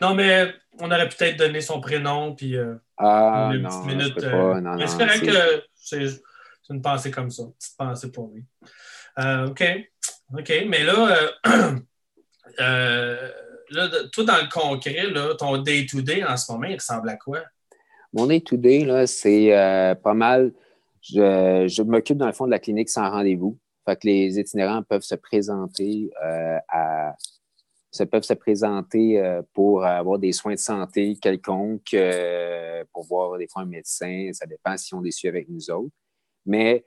[0.00, 4.14] Non, mais on aurait peut-être donné son prénom, puis euh, Ah une non, je minute.
[4.14, 4.60] peux euh, pas.
[4.60, 6.06] Non, mais c'est correct que c'est
[6.70, 8.44] une pensée comme ça, une petite pensée pour lui.
[9.18, 9.62] Euh, OK.
[10.38, 11.30] OK, mais là,
[12.58, 17.40] là, toi, dans le concret, là, ton day-to-day en ce moment, il ressemble à quoi?
[18.12, 20.52] Mon day-to-day, là, c'est pas mal.
[21.02, 23.58] Je, je m'occupe dans le fond de la clinique sans rendez-vous.
[23.86, 27.14] Fait que les itinérants peuvent se présenter euh, à
[27.92, 33.36] se peuvent se présenter euh, pour avoir des soins de santé quelconques, euh, pour voir
[33.36, 34.30] des fois un médecin.
[34.32, 35.92] Ça dépend si on est suivi avec nous autres.
[36.46, 36.84] Mais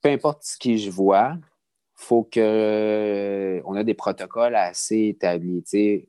[0.00, 1.36] peu importe ce que je vois,
[1.94, 5.62] faut que on a des protocoles assez établis.
[5.62, 6.08] tu sais.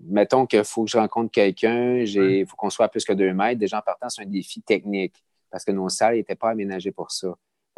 [0.00, 3.32] Mettons qu'il faut que je rencontre quelqu'un, il faut qu'on soit à plus que deux
[3.32, 3.58] mètres.
[3.58, 5.16] Déjà en partant, c'est un défi technique
[5.50, 7.34] parce que nos salles n'étaient pas aménagées pour ça.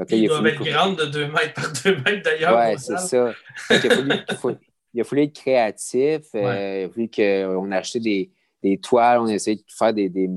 [0.08, 2.58] Ils doivent être grandes de 2 mètres par 2 mètres d'ailleurs.
[2.58, 3.32] Oui, c'est ça.
[3.70, 6.22] il, a fallu, être créatif.
[6.34, 8.30] Euh, vu qu'on a acheté des,
[8.62, 10.28] des, toiles, on a essayé de faire des, des,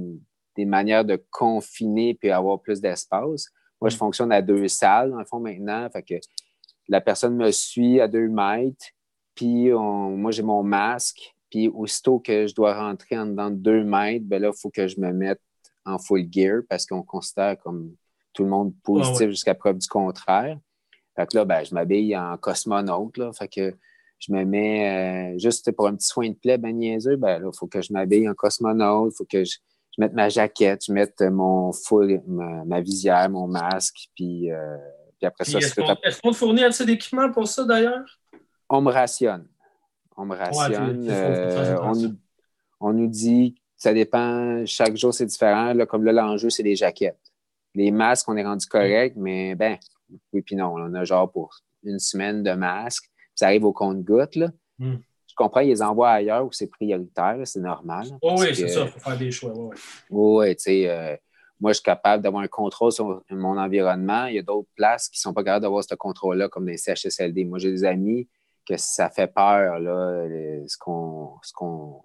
[0.58, 3.50] des manières de confiner puis avoir plus d'espace.
[3.80, 4.00] Moi, je mm.
[4.00, 5.90] fonctionne à deux salles, dans le fond, maintenant.
[5.90, 6.16] Fait que
[6.90, 8.88] la personne me suit à deux mètres,
[9.36, 11.34] puis moi, j'ai mon masque.
[11.50, 14.72] Puis aussitôt que je dois rentrer en dedans de deux mètres, ben là, il faut
[14.72, 15.40] que je me mette
[15.86, 17.96] en full gear parce qu'on considère comme
[18.34, 20.58] tout le monde positif jusqu'à preuve du contraire.
[21.16, 23.18] Fait que là, ben, je m'habille en cosmonaute.
[23.18, 23.32] Là.
[23.34, 23.76] Fait que
[24.20, 27.50] je me mets euh, juste pour un petit soin de plaie ben niaiseux, ben là,
[27.54, 29.58] il faut que je m'habille en cosmonaute, il faut que je,
[29.98, 34.78] mette ma jaquette, je mette mon full, ma, visière, mon masque, puis, euh,
[35.18, 35.60] puis après ça...
[35.60, 38.06] Est-ce qu'on te fournit assez d'équipement pour ça, d'ailleurs?
[38.70, 39.48] On me rationne.
[40.16, 41.06] On me rationne.
[41.10, 42.16] Euh, on,
[42.80, 45.74] on, nous dit ça dépend, chaque jour c'est différent.
[45.74, 47.20] Là, comme là, l'enjeu, c'est les jaquettes.
[47.76, 49.78] Les masques, on est rendu correct, mais ben,
[50.32, 53.10] oui, puis non, on a genre pour une semaine de masques.
[53.36, 54.38] Ça arrive au compte-gouttes.
[54.80, 54.96] Hmm.
[55.28, 58.08] Je comprends, ils les envoient ailleurs où c'est prioritaire, c'est normal.
[58.22, 59.54] oui, c'est ça, il faut faire des choix.
[59.54, 59.68] Oui,
[60.10, 61.18] oui, tu sais, euh,
[61.60, 64.28] moi, je suis capable d'avoir un contrôle sur mon environnement.
[64.28, 66.78] Il y a d'autres places qui ne sont pas capables d'avoir ce contrôle-là, comme les
[66.78, 67.44] CHSLD.
[67.44, 68.30] Moi, j'ai des amis
[68.68, 70.28] que ça fait peur, là,
[70.68, 71.40] ce qu'on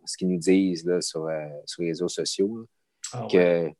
[0.04, 2.66] ce qu'ils nous disent là, sur, euh, sur les réseaux sociaux.
[3.12, 3.70] Ah que,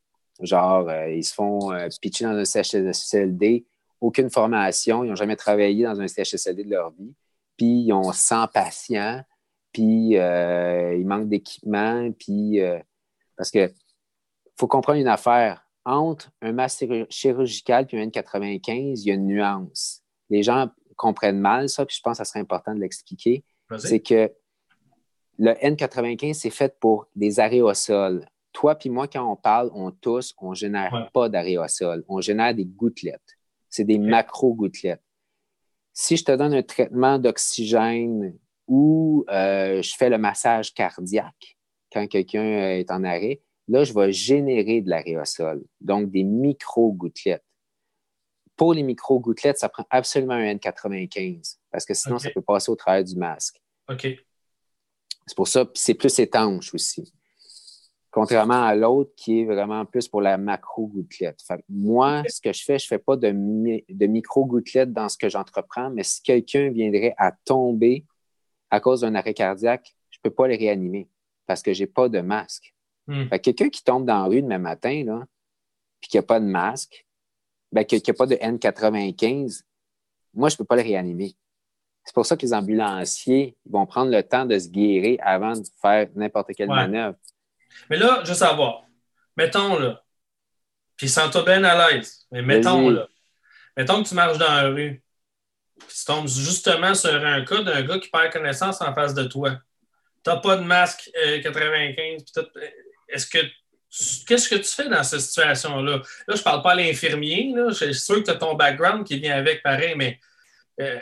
[0.41, 3.67] genre, euh, ils se font pitcher dans un CHSLD
[4.01, 7.15] aucune formation, ils n'ont jamais travaillé dans un CHSLD de leur vie,
[7.57, 9.23] puis ils ont 100 patients,
[9.73, 12.79] puis euh, il manque d'équipement, puis euh,
[13.37, 13.73] parce que
[14.57, 15.65] faut comprendre une affaire.
[15.85, 20.03] Entre un masque chirurgical et un N95, il y a une nuance.
[20.29, 23.45] Les gens comprennent mal ça, puis je pense que ça serait important de l'expliquer.
[23.79, 24.31] C'est que
[25.39, 28.27] le N95, c'est fait pour des aréosols.
[28.53, 32.05] Toi puis moi, quand on parle, on tousse, on ne génère pas d'aréosols.
[32.09, 33.39] On génère des gouttelettes.
[33.69, 35.03] C'est des macro-gouttelettes.
[35.93, 41.57] Si je te donne un traitement d'oxygène ou euh, je fais le massage cardiaque
[41.93, 47.45] quand quelqu'un est en arrêt, là, je vais générer de l'aréosol, donc des micro-gouttelettes.
[48.59, 52.77] Pour les micro-gouttelettes, ça prend absolument un N95 parce que sinon, ça peut passer au
[52.77, 53.63] travers du masque.
[53.89, 54.07] OK.
[55.27, 57.13] C'est pour ça, c'est plus étanche aussi
[58.11, 61.41] contrairement à l'autre qui est vraiment plus pour la macro-gouttelette.
[61.69, 65.29] Moi, ce que je fais, je ne fais pas de, de micro-gouttelette dans ce que
[65.29, 68.05] j'entreprends, mais si quelqu'un viendrait à tomber
[68.71, 71.09] à cause d'un arrêt cardiaque, je ne peux pas le réanimer
[71.47, 72.75] parce que je n'ai pas de masque.
[73.07, 73.29] Hmm.
[73.43, 75.25] Quelqu'un qui tombe dans la rue demain matin, là,
[76.01, 77.07] puis qui n'a pas de masque,
[77.73, 79.63] ben, qui n'a pas de N95,
[80.35, 81.35] moi, je ne peux pas le réanimer.
[82.05, 85.63] C'est pour ça que les ambulanciers vont prendre le temps de se guérir avant de
[85.83, 87.17] faire n'importe quelle manœuvre.
[87.91, 88.85] Mais là, je veux savoir,
[89.37, 90.03] mettons là,
[90.97, 93.07] puis sens-toi bien à l'aise, mais mettons là,
[93.77, 95.03] mettons que tu marches dans la rue,
[95.79, 99.25] puis tu tombes justement sur un cas d'un gars qui perd connaissance en face de
[99.25, 99.59] toi.
[100.25, 101.11] Tu n'as pas de masque
[101.43, 102.43] 95, euh,
[103.09, 103.39] est-ce que
[104.27, 105.97] Qu'est-ce que tu fais dans cette situation-là?
[105.97, 107.55] Là, je ne parle pas à l'infirmier.
[107.57, 110.21] Je suis sûr que tu as ton background qui vient avec pareil, mais
[110.81, 110.99] euh,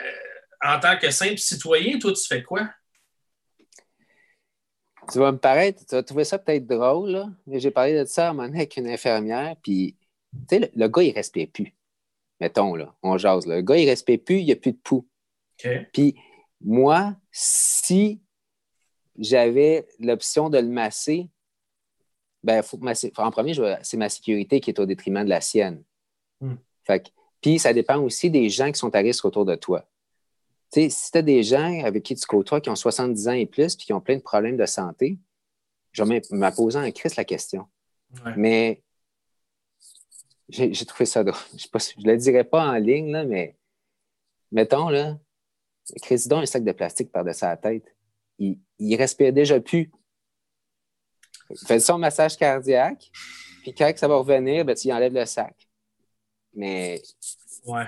[0.63, 2.69] en tant que simple citoyen, toi, tu fais quoi?
[5.11, 8.27] Tu vas me paraître, tu vas trouver ça peut-être drôle, mais j'ai parlé de ça
[8.27, 9.95] à un moment avec une infirmière, puis
[10.49, 11.73] tu sais, le, gars, il respire plus.
[12.39, 13.47] Mettons, là, on jase.
[13.47, 15.07] Le gars, il respire plus, il n'y a plus de pouls.
[15.93, 16.15] Puis
[16.61, 18.21] moi, si
[19.17, 21.29] j'avais l'option de le masser,
[22.47, 22.79] ben, faut.
[23.17, 25.83] En premier, c'est ma sécurité qui est au détriment de la sienne.
[26.39, 26.55] Hmm.
[27.41, 29.87] puis ça dépend aussi des gens qui sont à risque autour de toi
[30.71, 33.75] si tu as des gens avec qui tu côtoies qui ont 70 ans et plus
[33.75, 35.17] puis qui ont plein de problèmes de santé,
[35.91, 37.67] je vais me poser en crise la question.
[38.35, 38.81] Mais
[40.49, 41.39] j'ai trouvé ça drôle.
[41.55, 41.67] Je
[41.99, 43.57] ne le dirais pas en ligne, là, mais
[44.51, 45.17] mettons, là,
[46.01, 47.95] Crésidon a un sac de plastique par-dessus la tête.
[48.39, 49.91] Il, il respire déjà plus.
[51.65, 53.09] Fais son massage cardiaque,
[53.61, 55.55] puis quand ça va revenir, ben, tu enlèves le sac.
[56.53, 57.01] Mais
[57.65, 57.85] ouais.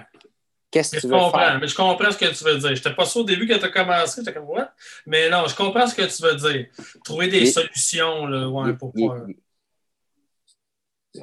[0.72, 2.70] Qu'est-ce que tu veux comprends, Mais je comprends ce que tu veux dire.
[2.70, 4.22] Je n'étais pas sûr au début quand tu as commencé.
[4.22, 4.72] J'étais comme, what?
[5.08, 6.68] Mais non, je comprends ce que tu veux dire.
[7.04, 8.94] Trouver des solutions là, ouais, pour.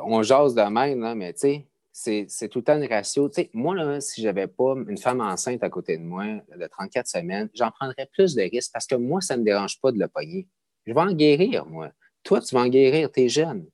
[0.01, 3.31] On jase de même, là, mais tu sais, c'est tout le temps une ratio.
[3.33, 6.67] sais, moi, là, si je n'avais pas une femme enceinte à côté de moi de
[6.67, 9.93] 34 semaines, j'en prendrais plus de risques parce que moi, ça ne me dérange pas
[9.93, 10.49] de le pogner.
[10.87, 11.93] Je vais en guérir, moi.
[12.27, 13.65] Toi, tu vas en guérir, tu es jeune.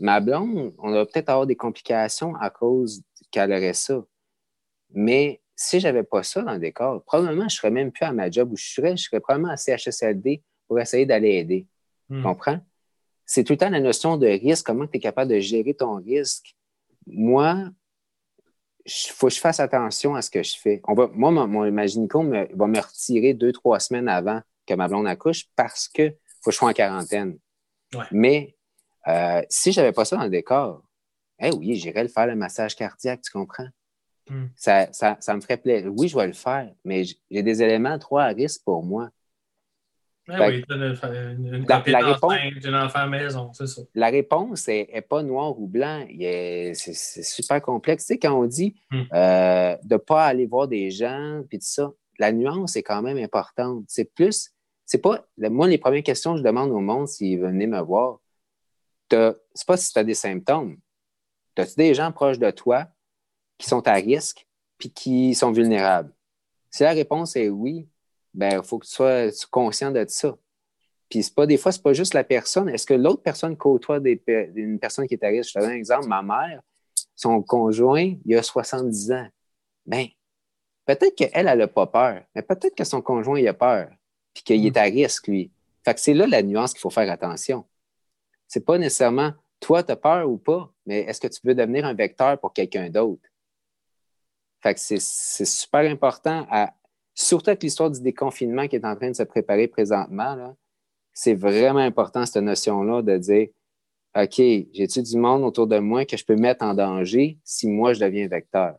[0.00, 4.04] Ma blonde, on va peut-être avoir des complications à cause qu'elle aurait ça.
[4.92, 8.04] Mais si je n'avais pas ça dans le décor, probablement, je ne serais même plus
[8.04, 8.98] à ma job où je serais.
[8.98, 11.66] Je serais probablement à CHSLD pour essayer d'aller aider.
[12.10, 12.22] Tu hmm.
[12.22, 12.60] comprends?
[13.24, 15.94] C'est tout le temps la notion de risque, comment tu es capable de gérer ton
[15.94, 16.54] risque.
[17.06, 17.70] Moi,
[18.84, 20.82] il faut que je fasse attention à ce que je fais.
[20.86, 25.06] On va, moi, mon, mon va me retirer deux, trois semaines avant que ma blonde
[25.06, 26.10] accouche parce que
[26.42, 27.38] faut que je sois en quarantaine.
[28.10, 28.56] Mais
[29.08, 30.82] euh, si je n'avais pas ça dans le décor,
[31.40, 33.68] eh oui, j'irais le faire le massage cardiaque, tu comprends?
[34.28, 34.46] Hmm.
[34.54, 34.88] Ça,
[35.34, 35.90] me ferait plaisir.
[35.96, 39.10] Oui, je vais le faire, mais j'ai des éléments trop à risque pour moi.
[40.28, 40.82] Ah oui, une,
[41.52, 43.82] une, la, réponse, d'une enfant maison, c'est ça.
[43.96, 46.06] La réponse n'est pas noir ou blanc.
[46.74, 48.06] C'est super complexe.
[48.06, 49.02] Tu sais, quand on dit hmm.
[49.12, 53.02] euh, de ne pas aller voir des gens, puis tout ça, la nuance est quand
[53.02, 53.84] même importante.
[53.88, 54.52] C'est plus,
[54.90, 58.18] c'est pas, moi, les premières questions que je demande au monde s'ils venaient me voir,
[59.08, 60.78] c'est pas si tu as des symptômes.
[61.56, 62.88] As-tu des gens proches de toi
[63.56, 64.48] qui sont à risque
[64.78, 66.12] puis qui sont vulnérables?
[66.70, 67.88] Si la réponse est oui,
[68.34, 70.36] ben il faut que tu sois conscient de ça.
[71.08, 72.68] Puis pas, des fois, ce n'est pas juste la personne.
[72.68, 74.20] Est-ce que l'autre personne côtoie des,
[74.56, 75.50] une personne qui est à risque?
[75.50, 76.08] Je te donne un exemple.
[76.08, 76.62] Ma mère,
[77.14, 79.28] son conjoint, il a 70 ans.
[79.86, 80.08] Bien,
[80.84, 83.88] peut-être qu'elle, elle n'a pas peur, mais peut-être que son conjoint, il a peur,
[84.34, 85.50] puis qu'il est à risque, lui.
[85.84, 87.64] Fait que c'est là la nuance qu'il faut faire attention.
[88.46, 91.84] C'est pas nécessairement toi, tu as peur ou pas, mais est-ce que tu veux devenir
[91.84, 93.22] un vecteur pour quelqu'un d'autre?
[94.62, 96.74] Fait que c'est super important à,
[97.14, 100.56] surtout avec l'histoire du déconfinement qui est en train de se préparer présentement,
[101.12, 103.48] c'est vraiment important cette notion-là de dire
[104.16, 107.92] OK, j'ai-tu du monde autour de moi que je peux mettre en danger si moi
[107.92, 108.76] je deviens vecteur?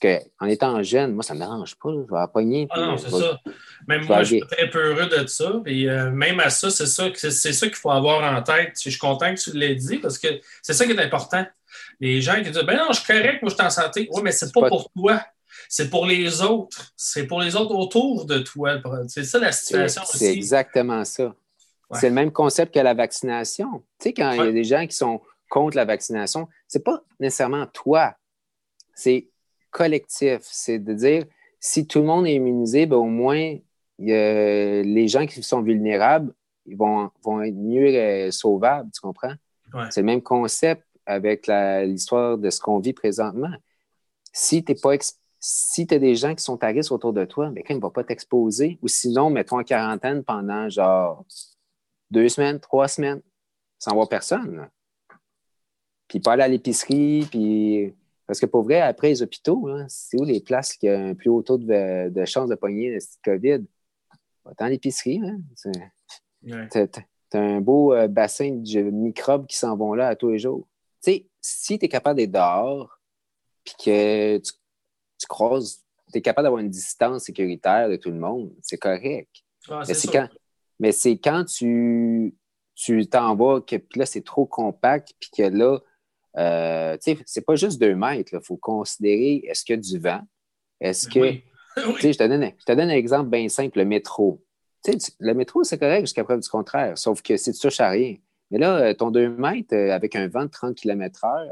[0.00, 1.90] Parce qu'en étant jeune, moi, ça ne me dérange pas.
[1.92, 2.66] je vais appogner.
[2.70, 3.38] Ah non, c'est ça.
[3.86, 5.60] Même moi, je suis très peu heureux de ça.
[5.66, 8.72] Et euh, même à ça, c'est ça, c'est ça qu'il faut avoir en tête.
[8.82, 10.28] Je suis content que tu l'aies dit parce que
[10.62, 11.46] c'est ça qui est important.
[12.00, 14.08] Les gens qui disent Ben non, je suis correct, moi, je suis en santé.
[14.12, 15.22] Oui, mais c'est pas, pas pour toi.
[15.68, 16.92] C'est pour les autres.
[16.96, 18.80] C'est pour les autres autour de toi.
[19.08, 20.18] C'est ça la situation aussi.
[20.18, 21.34] C'est exactement ça.
[21.92, 23.84] C'est le même concept que la vaccination.
[24.00, 27.02] Tu sais, quand il y a des gens qui sont contre la vaccination, c'est pas
[27.20, 28.14] nécessairement toi.
[28.94, 29.28] C'est
[29.72, 30.38] collectif.
[30.42, 31.24] C'est de dire,
[31.58, 33.56] si tout le monde est immunisé, ben, au moins,
[33.98, 36.32] les gens qui sont vulnérables
[36.66, 39.34] ils vont, vont être mieux euh, sauvables, tu comprends?
[39.90, 43.52] C'est le même concept avec l'histoire de ce qu'on vit présentement.
[44.30, 44.96] Si tu pas
[45.40, 47.90] si as des gens qui sont à risque autour de toi, ben, ils ne vont
[47.90, 48.78] pas t'exposer.
[48.82, 51.24] Ou sinon, mets-toi en quarantaine pendant genre
[52.10, 53.22] deux semaines, trois semaines,
[53.78, 54.68] sans voir personne.
[56.06, 57.94] Puis pas aller à l'épicerie, puis
[58.26, 61.30] parce que pour vrai, après les hôpitaux, c'est où les places qui ont un plus
[61.30, 63.64] haut taux de, de chance de pogner le COVID?
[64.44, 65.40] Autant l'épicerie, hein?
[66.42, 66.88] Tu as,
[67.38, 70.68] un beau euh, bassin de microbes qui s'en vont là à tous les jours.
[71.02, 73.00] Tu sais, si tu es capable d'être dehors,
[73.64, 74.52] puis que tu,
[75.18, 75.82] tu croises,
[76.12, 79.30] tu es capable d'avoir une distance sécuritaire de tout le monde, c'est correct.
[79.68, 80.28] Ah, mais c'est quand,
[80.78, 82.36] mais c'est quand tu
[83.10, 85.78] t'en vas, que là, c'est trop compact, puis que là,
[86.38, 88.32] euh, c'est pas juste deux mètres.
[88.32, 90.22] Il faut considérer est-ce qu'il y a du vent?
[90.80, 91.36] Est-ce que.
[91.76, 94.44] Je, te donne, je te donne un exemple bien simple le métro.
[95.20, 98.16] le métro, c'est correct jusqu'à preuve du contraire, sauf que si tu touches à rien.
[98.52, 101.46] Mais là, euh, ton deux mètres euh, avec un vent de 30 km/h,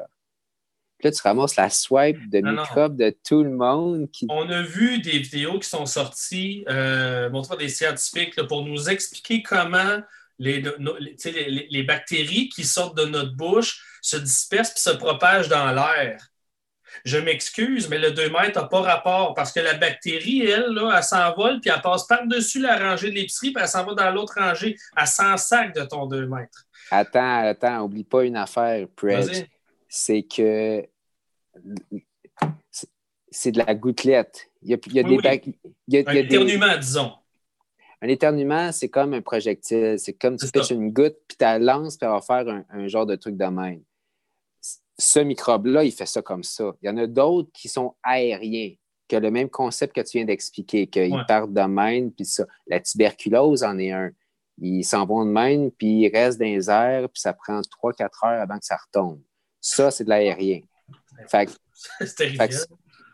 [1.02, 4.10] là, tu ramasses la swipe de microbes de tout le monde.
[4.10, 4.26] Qui...
[4.28, 9.42] On a vu des vidéos qui sont sorties, euh, montrant des scientifiques pour nous expliquer
[9.42, 10.02] comment
[10.38, 10.62] les,
[11.70, 16.26] les, bactéries qui sortent de notre bouche se dispersent et se propagent dans l'air.
[17.04, 20.92] Je m'excuse, mais le 2 mètres n'a pas rapport parce que la bactérie, elle, là,
[20.96, 24.10] elle s'envole puis elle passe par-dessus la rangée de l'épicerie puis elle s'en va dans
[24.10, 26.66] l'autre rangée à 100 sacs de ton 2 mètres.
[26.90, 29.48] Attends, attends, oublie pas une affaire, Pred.
[29.88, 30.84] C'est que
[33.30, 34.50] c'est de la gouttelette.
[34.62, 35.54] Il y a, il y a des
[35.86, 37.12] Il y a, Un éternuement, disons.
[38.02, 39.96] Un éternuement, c'est comme un projectile.
[39.98, 42.88] C'est comme tu pêches une goutte, puis tu la lances, puis elle va faire un,
[42.88, 43.82] genre de truc de même.
[45.00, 46.72] Ce microbe-là, il fait ça comme ça.
[46.82, 48.74] Il y en a d'autres qui sont aériens,
[49.08, 52.44] qui ont le même concept que tu viens d'expliquer, qu'ils partent de même, puis ça.
[52.66, 54.10] La tuberculose en est un.
[54.58, 58.02] Ils s'en vont de même, puis ils restent dans les airs, puis ça prend 3-4
[58.02, 59.20] heures avant que ça retombe.
[59.60, 60.60] Ça, c'est de l'aérien.
[61.28, 61.50] Fait,
[62.00, 62.36] fait,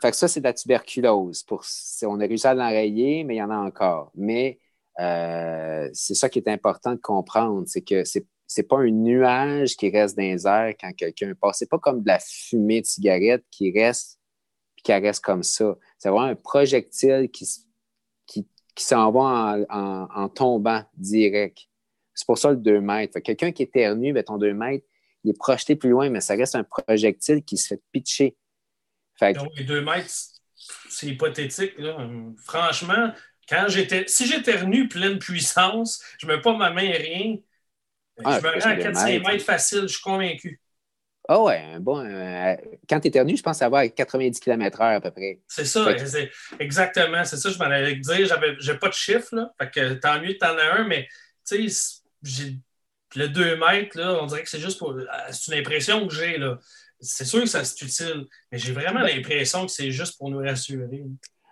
[0.02, 1.44] fait, que ça, c'est de la tuberculose.
[1.44, 1.64] Pour,
[2.02, 4.10] on a réussi à l'enrayer, mais il y en a encore.
[4.16, 4.58] Mais
[4.98, 9.76] euh, c'est ça qui est important de comprendre, c'est que c'est c'est pas un nuage
[9.76, 11.58] qui reste dans les airs quand quelqu'un passe.
[11.58, 14.18] C'est pas comme de la fumée de cigarette qui reste
[14.76, 15.76] puis qui reste comme ça.
[15.98, 17.48] C'est vraiment un projectile qui,
[18.26, 18.46] qui,
[18.78, 21.58] s'en va en, tombant direct.
[22.14, 23.18] C'est pour ça le 2 mètres.
[23.20, 24.86] Quelqu'un qui éternue, ben, ton 2 mètres,
[25.24, 28.36] il est projeté plus loin, mais ça reste un projectile qui se fait pitcher.
[29.20, 30.10] Donc, les 2 mètres,
[30.88, 31.72] c'est hypothétique.
[32.44, 33.12] Franchement,
[33.48, 37.36] quand j'étais, si j'éternue pleine puissance, je ne mets pas ma main rien.
[38.24, 40.60] Ah, je me rends à 4-5 mètres facile, je suis convaincu.
[41.28, 42.54] Ah ouais, bon, euh,
[42.88, 45.40] quand tu éternues, je pense avoir 90 km/h à peu près.
[45.48, 45.84] C'est ça,
[46.60, 47.24] exactement.
[47.24, 48.26] C'est ça, je m'en allais dire.
[48.26, 49.52] J'avais pas de chiffre, là.
[49.60, 51.08] Fait que tant mieux que t'en as un, mais
[51.44, 51.96] tu sais,
[53.16, 54.96] le 2 mètres, là, on dirait que c'est juste pour.
[55.32, 56.58] C'est une impression que j'ai, là.
[57.00, 60.38] C'est sûr que ça c'est utile, mais j'ai vraiment l'impression que c'est juste pour nous
[60.38, 61.04] rassurer.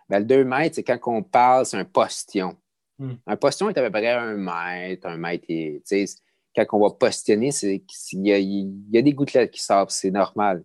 [0.09, 2.57] Ben, le 2 mètres, c'est quand on parle, c'est un postillon.
[2.99, 3.15] Hmm.
[3.27, 5.83] Un postillon est à peu près un mètre, un mètre et
[6.55, 10.65] quand on va postionner, qu'il y, a, des gouttelettes qui sortent, c'est normal.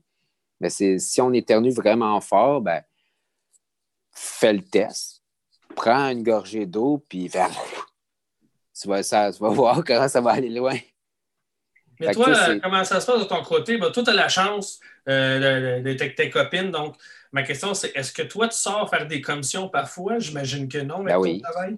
[0.59, 2.81] Mais si on éternue vraiment fort, ben,
[4.11, 5.23] fais le test,
[5.75, 7.29] prends une gorgée d'eau, puis
[8.81, 10.77] tu, vas, ça, tu vas voir comment ça va aller loin.
[11.99, 13.77] Mais toi, comment ça se passe de ton côté?
[13.77, 16.71] Ben, toi, tu as la chance euh, de, tes copines.
[16.71, 16.95] Donc,
[17.31, 20.19] ma question, c'est est-ce que toi, tu sors faire des commissions parfois?
[20.19, 21.41] J'imagine que non, mais ben oui.
[21.41, 21.77] travail.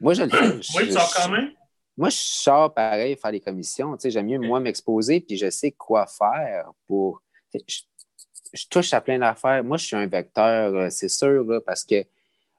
[0.00, 0.50] Moi, je le fais.
[0.76, 1.50] oui, tu sors quand même?
[1.96, 3.96] Moi, je sors pareil faire des commissions.
[4.04, 7.22] J'aime mieux, moi, m'exposer, puis je sais quoi faire pour.
[7.54, 9.62] Je, touche à plein d'affaires.
[9.62, 12.04] Moi, je suis un vecteur, euh, c'est sûr, parce que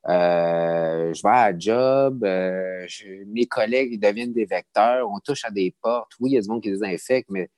[0.08, 2.86] euh, je vais à job, euh,
[3.28, 6.12] mes collègues deviennent des vecteurs, on touche à des portes.
[6.20, 7.50] Oui, il y a du monde qui désinfecte, mais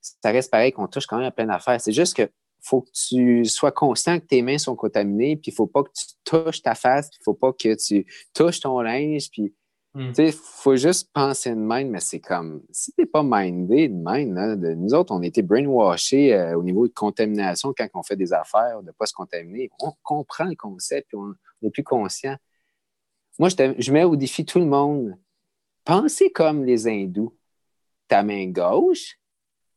[0.00, 1.80] ça reste pareil qu'on touche quand même à plein d'affaires.
[1.80, 5.52] C'est juste que faut que tu sois conscient que tes mains sont contaminées, puis il
[5.52, 8.60] ne faut pas que tu touches ta face, il ne faut pas que tu touches
[8.60, 9.54] ton linge, puis
[9.96, 10.12] Hmm.
[10.18, 13.94] Il faut juste penser de même, mais c'est comme, si tu n'es pas mindé de
[13.94, 18.02] même, hein, de, nous autres, on été brainwashés euh, au niveau de contamination quand on
[18.02, 19.70] fait des affaires, de ne pas se contaminer.
[19.80, 21.32] On comprend le concept, puis on
[21.66, 22.36] est plus conscient.
[23.38, 25.16] Moi, je, je, mets au défi tout le monde.
[25.82, 27.34] Pensez comme les hindous.
[28.06, 29.18] Ta main gauche,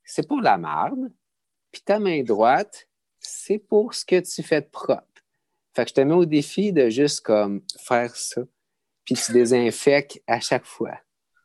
[0.03, 1.13] c'est pour la marde,
[1.71, 2.89] puis ta main droite,
[3.21, 5.05] c'est pour ce que tu fais de propre.
[5.73, 8.41] Fait que je te mets au défi de juste comme faire ça
[9.13, 10.97] puis tu désinfectes à chaque fois.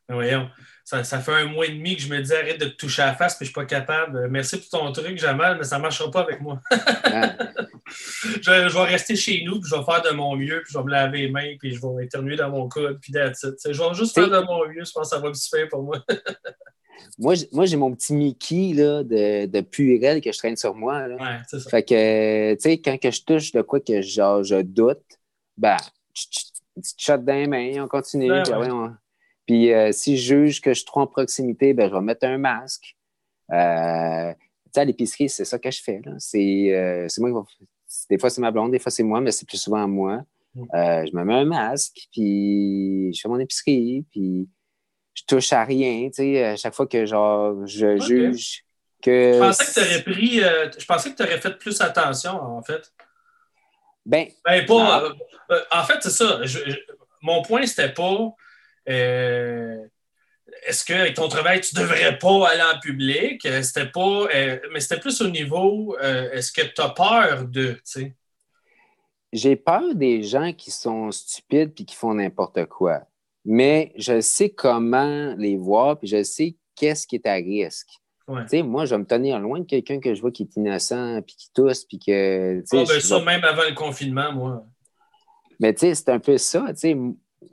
[0.08, 0.50] Voyons,
[0.84, 3.06] ça, fait un mois et demi que je me dis arrête de te toucher à
[3.06, 4.28] la face, puis je suis pas capable.
[4.28, 6.60] Merci pour ton truc, Jamal, mais ça ne marchera pas avec moi.
[6.70, 7.34] Ah.
[8.42, 10.84] je, vais rester chez nous, puis je vais faire de mon mieux, puis je vais
[10.84, 13.94] me laver les mains, puis je vais éternuer dans mon coude, puis that's Je vais
[13.94, 16.04] juste faire de mon mieux, je pense que ça va me suffire pour moi.
[17.18, 21.08] moi, j'ai mon petit Mickey là, de, de Purel que je traîne sur moi.
[21.08, 21.16] Là.
[21.16, 21.70] Ouais, ça.
[21.70, 25.00] Fait que, tu sais, quand que je touche de quoi que genre, je doute,
[25.56, 25.76] ben,
[26.14, 28.30] une petite shot dans les mains, on continue.
[29.46, 32.26] puis, euh, si je juge que je suis trop en proximité, ben, je vais mettre
[32.26, 32.96] un masque.
[33.52, 34.32] Euh,
[34.76, 36.00] à l'épicerie, c'est ça que je fais.
[36.18, 37.46] C'est euh, moi
[38.10, 40.22] Des fois, c'est ma blonde, des fois, c'est moi, mais c'est plus souvent moi.
[40.54, 40.62] Mm.
[40.74, 44.48] Euh, je me mets un masque, puis je fais mon épicerie, puis
[45.14, 48.64] je touche à rien, tu sais, à chaque fois que genre, je juge
[49.00, 49.34] que...
[49.34, 50.38] Je pensais que tu aurais pris...
[50.40, 52.92] je pensais que tu aurais fait plus attention, en fait.
[54.07, 55.05] Ben, ben pas,
[55.50, 56.40] euh, en fait, c'est ça.
[57.22, 58.34] mon point, c'était pas
[58.88, 59.78] euh,
[60.66, 63.44] est-ce qu'avec ton travail, tu devrais pas aller en public?
[63.46, 64.28] Euh, c'était pas.
[64.72, 67.80] mais c'était plus au niveau est-ce que tu as peur de,
[69.32, 73.00] J'ai peur des gens qui sont stupides et qui font n'importe quoi.
[73.46, 78.00] Mais je sais comment les voir, puis je sais qu'est-ce qui est à risque.
[78.26, 81.36] Moi, je vais me tenir loin de quelqu'un que je vois qui est innocent, puis
[81.36, 82.60] qui tousse, puis que.
[82.72, 84.66] Ah, ben ça, même avant le confinement, moi.
[85.60, 86.96] Mais tu sais, c'est un peu ça, sais.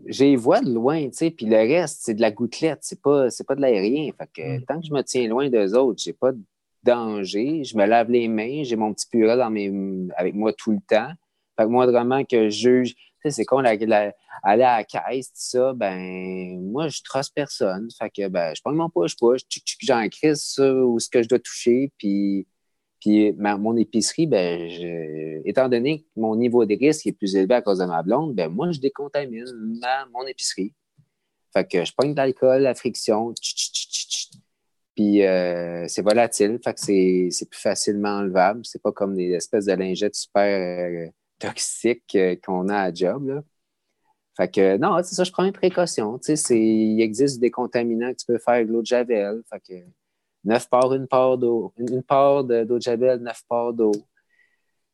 [0.07, 3.61] J'ai vois de loin, puis le reste, c'est de la gouttelette, c'est pas, pas de
[3.61, 4.09] l'aérien.
[4.17, 4.65] Fait que mm.
[4.65, 6.41] tant que je me tiens loin d'eux autres, j'ai pas de
[6.84, 7.63] danger.
[7.65, 9.72] Je me lave les mains, j'ai mon petit purée dans mes,
[10.15, 11.11] avec moi tout le temps.
[11.57, 12.95] Fait que moi, vraiment, que je juge,
[13.30, 14.11] c'est con, aller
[14.43, 17.89] à la caisse, tout ça, ben, moi, je trace personne.
[17.97, 19.41] Fait que, ben, je prends mon push-push,
[19.82, 22.47] j'en crise ou ce que je dois toucher, puis
[23.01, 27.61] puis mon épicerie, ben, étant donné que mon niveau de risque est plus élevé à
[27.61, 29.43] cause de ma blonde, ben, moi, je décontamine
[30.13, 30.74] mon épicerie.
[31.51, 33.34] Fait que je pogne de l'alcool, la friction,
[34.95, 38.61] puis euh, c'est volatile, fait que c'est plus facilement enlevable.
[38.63, 41.09] C'est pas comme des espèces de lingettes super euh,
[41.42, 43.28] toxiques euh, qu'on a à job.
[43.28, 43.44] Là.
[44.38, 46.20] Fait que non, c'est ça, je prends une précaution.
[46.50, 49.42] Il existe des contaminants que tu peux faire avec l'eau de Javel.
[49.50, 49.74] Fait que
[50.46, 53.92] 9 parts, une part d'eau, une part d'eau de, Javel, 9 parts d'eau.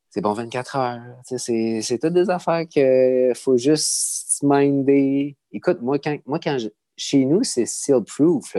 [0.09, 1.01] C'est bon 24 heures.
[1.23, 5.37] C'est toutes des affaires qu'il faut juste minder.
[5.51, 6.57] Écoute, moi, quand, moi, quand
[6.95, 8.57] chez nous, c'est seal proof.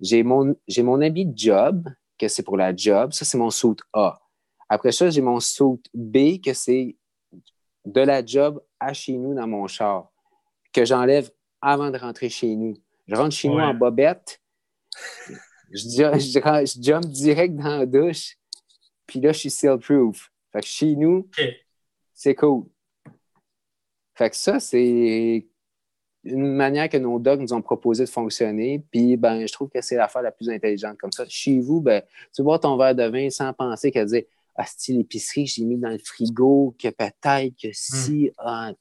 [0.00, 3.12] J'ai mon, mon habit de job, que c'est pour la job.
[3.12, 4.20] Ça, c'est mon suit A.
[4.68, 6.96] Après ça, j'ai mon suit B, que c'est
[7.84, 10.10] de la job à chez nous dans mon char,
[10.72, 12.74] que j'enlève avant de rentrer chez nous.
[13.06, 14.40] Je rentre chez nous en bobette
[15.72, 18.36] je, jump direct dans la douche.
[19.06, 20.30] Puis là, je suis seal-proof.
[20.52, 21.28] Fait que chez nous,
[22.12, 22.64] c'est cool.
[24.14, 25.46] Fait que ça, c'est.
[26.24, 28.84] une manière que nos dogs nous ont proposé de fonctionner.
[28.90, 31.24] Puis, ben, je trouve que c'est l'affaire la plus intelligente comme ça.
[31.28, 32.02] Chez vous, ben,
[32.34, 34.24] tu bois ton verre de vin sans penser qu'à dire
[34.88, 38.30] L'épicerie que j'ai mis dans le frigo, que peut-être que si.
[38.38, 38.72] Ah,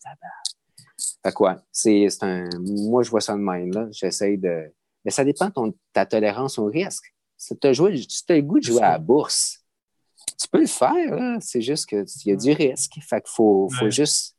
[1.23, 1.61] Fait quoi?
[1.71, 2.49] C'est un.
[2.59, 3.87] Moi, je vois ça de même, là.
[3.91, 4.73] J'essaie de.
[5.05, 7.13] Mais ça dépend de ta tolérance au risque.
[7.37, 9.63] Si tu as, le goût de jouer à la bourse,
[10.39, 12.93] tu peux le faire, C'est juste qu'il y a du risque.
[13.01, 14.35] Fait qu'il faut, faut juste.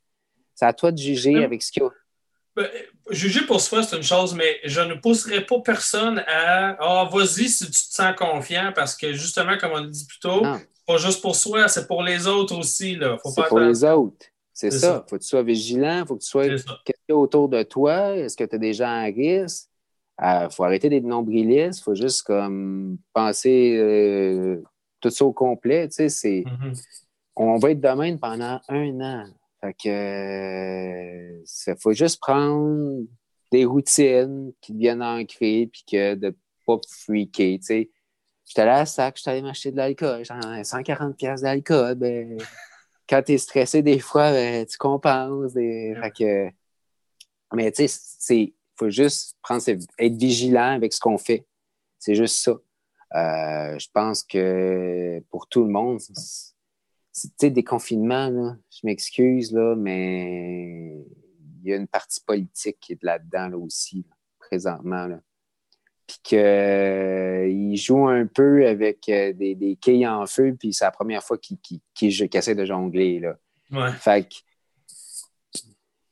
[0.55, 1.91] C'est à toi de juger avec ce qu'il y a.
[2.57, 2.68] Ben,
[3.11, 7.49] juger pour soi, c'est une chose, mais je ne pousserai pas personne à Ah, vas-y
[7.49, 10.43] si tu te sens confiant, parce que justement, comme on l'a dit plus tôt,
[10.91, 12.99] pas juste pour soi, c'est pour les autres aussi.
[13.24, 14.26] C'est pour les autres.
[14.53, 15.05] C'est ça.
[15.07, 18.16] Il faut que tu sois vigilant, il faut que tu sois autour de toi?
[18.16, 19.68] Est-ce que tu as des gens à risque?
[20.20, 24.62] Il euh, faut arrêter d'être nombrilistes, il faut juste comme penser euh,
[25.01, 25.88] tout ça au complet.
[25.88, 26.82] Tu sais, c'est, mm-hmm.
[27.36, 29.24] On va être domaine pendant un an.
[29.62, 33.05] Fait que il faut juste prendre
[33.51, 36.36] des routines qui deviennent ancrées puis que de
[36.66, 37.59] pas freaker.
[37.59, 37.91] Tu sais.
[38.51, 41.94] J'étais allé à la sac, j'étais allé m'acheter de l'alcool, j'en 140 pièces d'alcool.
[41.94, 42.36] Ben,
[43.09, 45.53] quand tu es stressé, des fois, ben, tu compenses.
[45.53, 45.94] Des...
[46.03, 46.51] Fait que...
[47.55, 51.46] Mais tu sais, il faut juste prendre, être vigilant avec ce qu'on fait.
[52.01, 52.59] C'est juste ça.
[53.14, 56.12] Euh, je pense que pour tout le monde, tu
[57.12, 61.07] sais, des confinements, je m'excuse, là, mais
[61.62, 64.05] il y a une partie politique qui est là-dedans là, aussi,
[64.40, 65.07] présentement.
[65.07, 65.20] Là.
[66.11, 70.84] Puis qu'il euh, joue un peu avec euh, des, des, quilles en feu, puis c'est
[70.84, 73.20] la première fois qu'il qu essaie de jongler.
[73.20, 73.36] Là.
[73.70, 73.92] Ouais.
[73.92, 74.34] Fait que.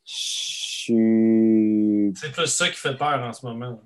[0.05, 3.83] Je C'est plus ça qui fait peur en ce moment.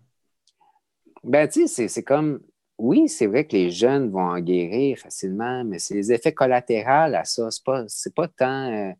[1.24, 2.42] Ben, tu sais, c'est comme
[2.76, 7.14] oui, c'est vrai que les jeunes vont en guérir facilement, mais c'est les effets collatéraux
[7.14, 7.50] à ça.
[7.50, 8.70] C'est pas, pas tant.
[8.70, 8.92] Euh,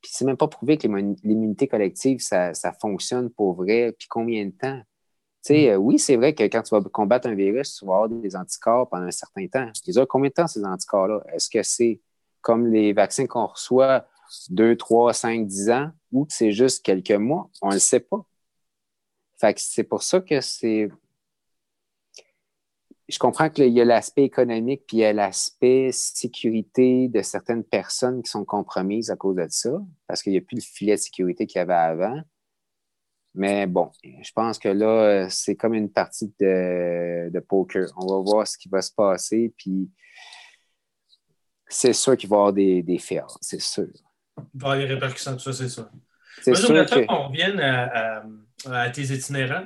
[0.00, 3.94] puis c'est même pas prouvé que l'immunité collective, ça, fonctionne pour vrai.
[3.98, 4.80] Puis combien de temps?
[5.44, 5.72] Tu sais, mm.
[5.72, 8.34] euh, oui, c'est vrai que quand tu vas combattre un virus, tu vas avoir des
[8.34, 9.70] anticorps pendant un certain temps.
[9.86, 11.22] Ils combien de temps ces anticorps-là?
[11.32, 12.00] Est-ce que c'est
[12.40, 14.06] comme les vaccins qu'on reçoit
[14.48, 17.50] deux, trois, cinq, dix ans ou que c'est juste quelques mois?
[17.62, 18.24] On ne le sait pas.
[19.38, 20.88] Fait que c'est pour ça que c'est
[23.08, 27.64] je comprends qu'il y a l'aspect économique puis il y a l'aspect sécurité de certaines
[27.64, 29.70] personnes qui sont compromises à cause de ça,
[30.06, 32.22] parce qu'il n'y a plus le filet de sécurité qu'il y avait avant.
[33.34, 37.88] Mais bon, je pense que là, c'est comme une partie de, poker.
[37.96, 39.90] On va voir ce qui va se passer, puis
[41.66, 43.88] c'est sûr qu'il va y avoir des, des fails, c'est sûr.
[44.54, 45.88] Il va y avoir des répercussions, tout ça, c'est sûr.
[46.46, 47.06] Moi, j'aimerais que...
[47.06, 49.64] qu'on revienne à, tes itinérants.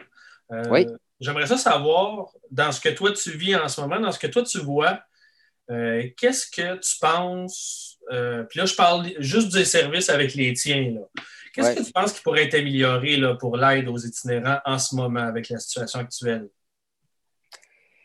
[0.52, 0.86] Euh, oui.
[1.20, 4.28] J'aimerais ça savoir, dans ce que toi tu vis en ce moment, dans ce que
[4.28, 5.02] toi tu vois,
[5.70, 10.52] euh, qu'est-ce que tu penses, euh, puis là je parle juste des services avec les
[10.52, 10.94] tiens,
[11.52, 14.94] qu'est-ce que tu penses qui pourrait être amélioré là, pour l'aide aux itinérants en ce
[14.94, 16.48] moment avec la situation actuelle?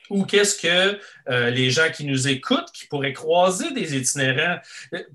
[0.10, 4.60] ou qu'est-ce que euh, les gens qui nous écoutent, qui pourraient croiser des itinérants,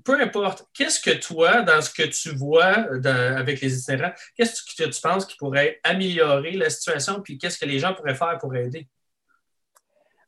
[0.03, 4.89] peu importe, qu'est-ce que toi, dans ce que tu vois avec les itinérants, qu'est-ce que
[4.89, 8.55] tu penses qui pourrait améliorer la situation, puis qu'est-ce que les gens pourraient faire pour
[8.55, 8.87] aider?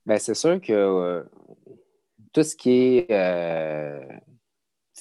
[0.05, 1.23] Bien, c'est sûr que euh,
[2.31, 3.99] tout ce qui est euh,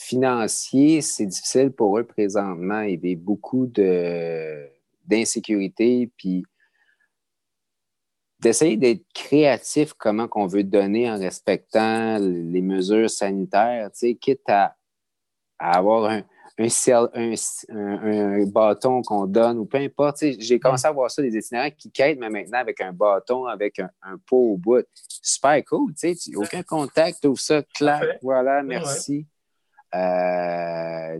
[0.00, 2.80] financier, c'est difficile pour eux présentement.
[2.80, 3.70] Il y a beaucoup
[5.06, 6.44] d'insécurité, puis
[8.38, 14.48] d'essayer d'être créatif comment qu'on veut donner en respectant les mesures sanitaires, tu sais, quitte
[14.48, 14.74] à,
[15.58, 16.22] avoir un,
[16.58, 20.24] un, bâton qu'on donne ou peu importe.
[20.38, 23.78] J'ai commencé à voir ça, des itinérants qui quittent, mais maintenant avec un bâton, avec
[23.78, 23.90] un,
[24.26, 24.86] pot au bout.
[25.22, 29.26] Super cool, tu sais, aucun contact, tout ça, clac, voilà, merci.
[29.94, 31.18] Euh,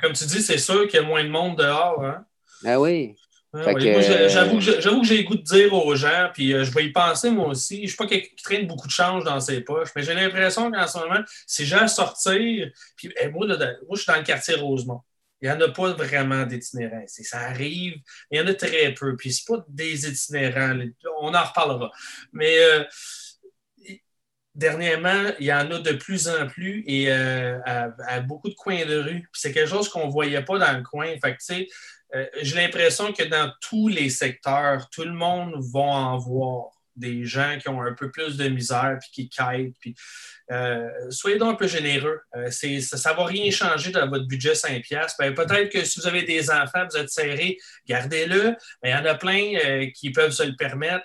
[0.00, 2.04] comme tu dis, c'est sûr qu'il y a moins de monde dehors.
[2.04, 2.24] Hein?
[2.64, 3.16] Ah oui.
[3.54, 7.30] J'avoue que j'ai le goût de dire aux gens, puis euh, je vais y penser
[7.30, 7.76] moi aussi.
[7.76, 10.14] Je ne suis pas quelqu'un qui traîne beaucoup de change dans ses poches, mais j'ai
[10.14, 13.56] l'impression qu'en ce moment, ces gens sortir, puis moi, moi,
[13.92, 15.00] je suis dans le quartier Rosemont.
[15.40, 17.04] Il n'y en a pas vraiment d'itinérants.
[17.06, 17.96] Ça arrive,
[18.30, 19.14] mais il y en a très peu.
[19.14, 20.78] Puis c'est pas des itinérants.
[21.20, 21.92] On en reparlera.
[22.32, 22.82] Mais euh,
[24.54, 28.96] dernièrement, il y en a de plus en plus et à, beaucoup de coins de
[28.96, 29.28] rue.
[29.32, 31.08] C'est quelque chose qu'on ne voyait pas dans le coin.
[31.22, 31.36] Fait
[32.14, 37.24] euh, j'ai l'impression que dans tous les secteurs, tout le monde va en voir des
[37.24, 39.98] gens qui ont un peu plus de misère puis qui quittent.
[40.52, 42.20] Euh, soyez donc un peu généreux.
[42.36, 45.14] Euh, ça ne va rien changer dans votre budget 5$.
[45.18, 48.54] Ben, peut-être que si vous avez des enfants, vous êtes serrés, gardez-le.
[48.82, 51.04] Mais il y en a plein qui peuvent se le permettre.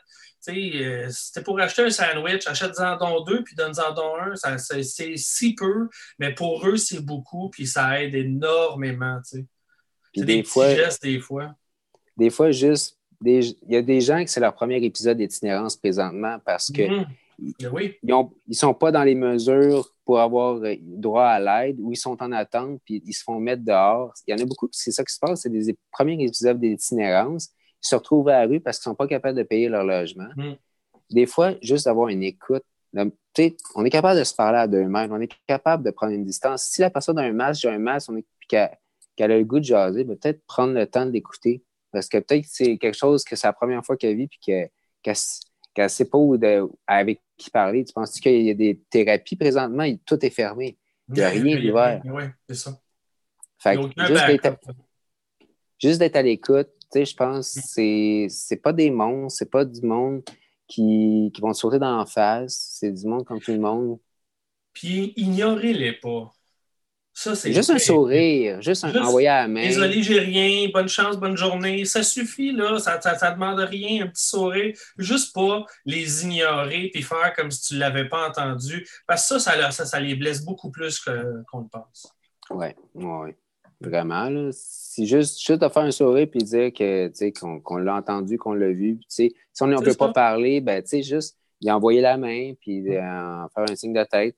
[0.51, 4.57] Si c'était pour acheter un sandwich, achète-en donc deux, puis donne-en donc un.
[4.57, 9.19] c'est si peu, mais pour eux, c'est beaucoup, puis ça aide énormément.
[10.13, 10.67] Puis des, fois,
[11.01, 11.55] des fois.
[12.17, 16.37] des fois, juste, il y a des gens que c'est leur premier épisode d'itinérance présentement
[16.43, 17.05] parce que
[17.41, 17.69] Mhm.
[17.71, 17.95] Oui.
[18.03, 18.13] ils
[18.47, 22.21] ne sont pas dans les mesures pour avoir euh, droit à l'aide ou ils sont
[22.21, 24.13] en attente puis ils se font mettre dehors.
[24.27, 27.49] Il y en a beaucoup, c'est ça qui se passe, c'est des premiers épisodes d'itinérance.
[27.83, 29.83] Ils se retrouvent à la rue parce qu'ils ne sont pas capables de payer leur
[29.83, 30.29] logement.
[30.35, 30.53] Mm.
[31.11, 32.63] Des fois, juste d'avoir une écoute.
[32.91, 33.11] de-
[33.75, 36.25] on est capable de se parler à deux mètres, on est capable de prendre une
[36.25, 36.63] distance.
[36.63, 39.43] Si la personne a un masque, j'ai un masque, on est, puis qu'elle a le
[39.45, 41.63] goût de jaser, ben, peut-être prendre le temps de l'écouter.
[41.91, 44.39] Parce que peut-être que c'est quelque chose que c'est la première fois qu'elle vit puis
[44.45, 44.67] que-
[45.03, 45.15] qu'elle
[45.77, 47.85] ne sait pas où de- avec qui parler.
[47.85, 49.83] Tu penses qu'il y a des thérapies présentement?
[49.83, 50.75] Il- Tout est fermé.
[51.09, 52.01] Il y a rien d'ouvert.
[52.05, 52.79] Oui, c'est ça.
[53.59, 53.81] Fait que
[55.79, 59.81] juste d'être à l'écoute, sais, je pense que c'est pas des monstres, c'est pas du
[59.81, 60.23] monde
[60.67, 63.99] qui, qui vont te sauter dans la face, c'est du monde comme tout le monde.
[64.73, 66.33] Puis ignorez-les pas.
[67.11, 69.67] Ça, c'est Juste un sourire, juste un Juste, envoyé à la main.
[69.67, 70.69] Désolé, j'ai rien.
[70.71, 71.83] Bonne chance, bonne journée.
[71.83, 72.79] Ça suffit, là.
[72.79, 74.73] Ça, ça, ça demande rien, un petit sourire.
[74.97, 78.87] Juste pas les ignorer puis faire comme si tu ne l'avais pas entendu.
[79.05, 82.07] Parce que ça, ça, ça, ça les blesse beaucoup plus qu'on le pense.
[82.51, 83.35] Oui, ouais,
[83.81, 84.29] vraiment.
[84.29, 84.49] Là.
[84.51, 87.09] C'est juste, juste de faire un sourire puis dire que,
[87.39, 88.95] qu'on qu'on l'a entendu, qu'on l'a vu.
[88.97, 89.97] Puis, si on ne peut ça.
[89.97, 93.93] pas parler, ben, tu sais, juste y envoyer la main puis euh, faire un signe
[93.93, 94.35] de tête.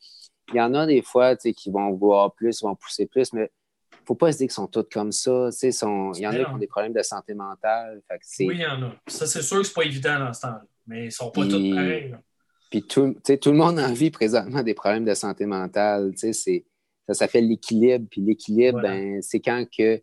[0.54, 3.50] Il y en a des fois qui vont vouloir plus, vont pousser plus, mais
[4.06, 5.52] faut pas se dire qu'ils sont tous comme ça.
[5.52, 8.02] sont- Il y en a qui ont des problèmes de santé mentale.
[8.08, 8.92] Fait que c'est- Oui, il y en a.
[9.08, 10.64] Ça, c'est sûr que c'est pas évident dans ce temps-là.
[10.88, 12.10] Mais ils sont pas Puis- tous pareils.
[12.10, 12.20] là.
[12.72, 16.12] Puis tout, tout le monde en vit présentement des problèmes de santé mentale.
[16.14, 16.66] tu sais, c'est-
[17.14, 18.08] Ça s'appelle l'équilibre.
[18.10, 18.90] Puis l'équilibre, Voilà.
[18.96, 20.02] ben, c'est quand que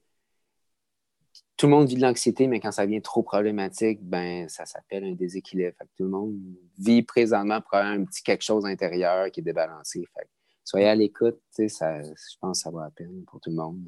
[1.57, 5.05] tout le monde vit de l'anxiété, mais quand ça devient trop problématique, ben, ça s'appelle
[5.05, 5.75] un déséquilibre.
[5.77, 6.37] Fait que tout le monde
[6.79, 10.05] vit présentement pour avoir un petit quelque chose intérieur qui est débalancé.
[10.15, 10.29] Fait que
[10.65, 13.81] soyez à l'écoute, ça, je pense que ça va à peine pour tout le monde.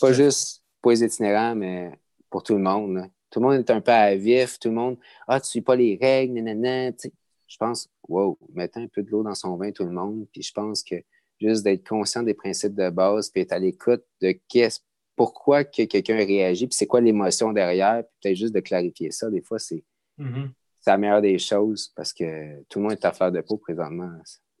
[0.00, 2.94] Pas juste pour les itinérants, mais pour tout le monde.
[2.96, 3.08] là.
[3.30, 5.74] Tout le monde est un peu à vif, tout le monde, ah, tu suis pas
[5.76, 7.12] les règles, nanana, tu sais.
[7.48, 10.26] Je pense, wow, mettez un peu de l'eau dans son vin, tout le monde.
[10.32, 10.96] Puis je pense que
[11.42, 14.80] juste d'être conscient des principes de base, puis être à l'écoute de qu'est-ce,
[15.16, 19.28] pourquoi que quelqu'un réagit, puis c'est quoi l'émotion derrière, puis peut-être juste de clarifier ça.
[19.30, 19.84] Des fois, c'est
[20.18, 20.52] Mhm.
[20.80, 23.56] c'est la meilleure des choses parce que tout le monde est à fleur de peau
[23.56, 24.10] présentement.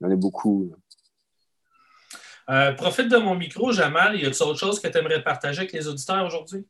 [0.00, 0.72] Il y en a beaucoup.
[2.50, 4.16] Euh, profite de mon micro, Jamal.
[4.16, 6.66] Y a-t-il autre chose que tu aimerais partager avec les auditeurs aujourd'hui?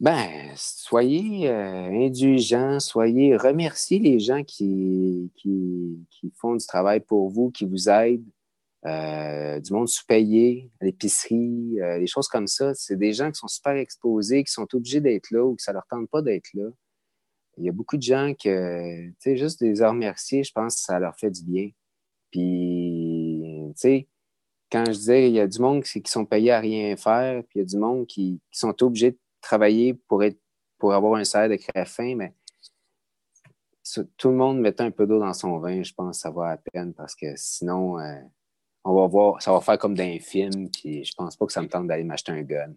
[0.00, 7.30] Ben, soyez euh, indulgents, soyez, remerciez les gens qui, qui, qui font du travail pour
[7.30, 8.24] vous, qui vous aident,
[8.86, 12.74] euh, du monde sous-payé, à l'épicerie, euh, des choses comme ça.
[12.74, 15.72] C'est des gens qui sont super exposés, qui sont obligés d'être là ou que ça
[15.72, 16.68] leur tente pas d'être là.
[17.56, 20.82] Il y a beaucoup de gens que, tu sais, juste les remercier, je pense que
[20.82, 21.70] ça leur fait du bien.
[22.30, 24.08] Puis, tu sais,
[24.70, 27.52] quand je disais, il y a du monde qui, sont payés à rien faire, puis
[27.56, 30.38] il y a du monde qui, sont obligés de travailler pour, être,
[30.78, 32.34] pour avoir un salaire de crève-fin, mais
[34.16, 36.50] tout le monde mettant un peu d'eau dans son vin, je pense que ça va
[36.50, 38.20] à peine parce que sinon, euh,
[38.84, 41.52] on va voir, ça va faire comme dans un film, puis je pense pas que
[41.52, 42.74] ça me tente d'aller m'acheter un gun.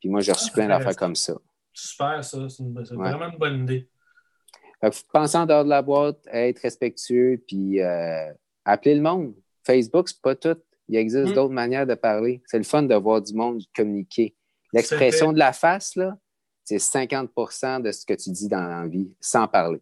[0.00, 0.98] Puis moi, j'ai reçu Ah, plein d'affaires intéressant.
[0.98, 1.34] comme ça.
[1.72, 2.48] Super, ça.
[2.48, 3.10] C'est une- c'est Ouais.
[3.10, 3.88] vraiment une bonne idée.
[5.12, 8.32] Pensez en dehors de la boîte, être respectueux, puis euh,
[8.64, 9.34] appeler le monde.
[9.64, 10.56] Facebook, c'est pas tout.
[10.88, 11.34] Il existe Mm.
[11.34, 12.42] d'autres manières de parler.
[12.46, 14.34] C'est le fun de voir du monde communiquer.
[14.72, 16.16] L'expression de la face, là,
[16.64, 19.80] c'est 50% de ce que tu dis dans la vie, sans parler.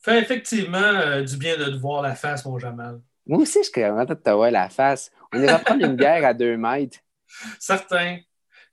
[0.00, 3.00] Fait effectivement euh, du bien de te voir la face, mon Jamal.
[3.26, 5.10] Moi aussi, je suis content de te voir la face.
[5.32, 6.98] On ira prendre une bière à deux mètres.
[7.58, 8.18] Certain.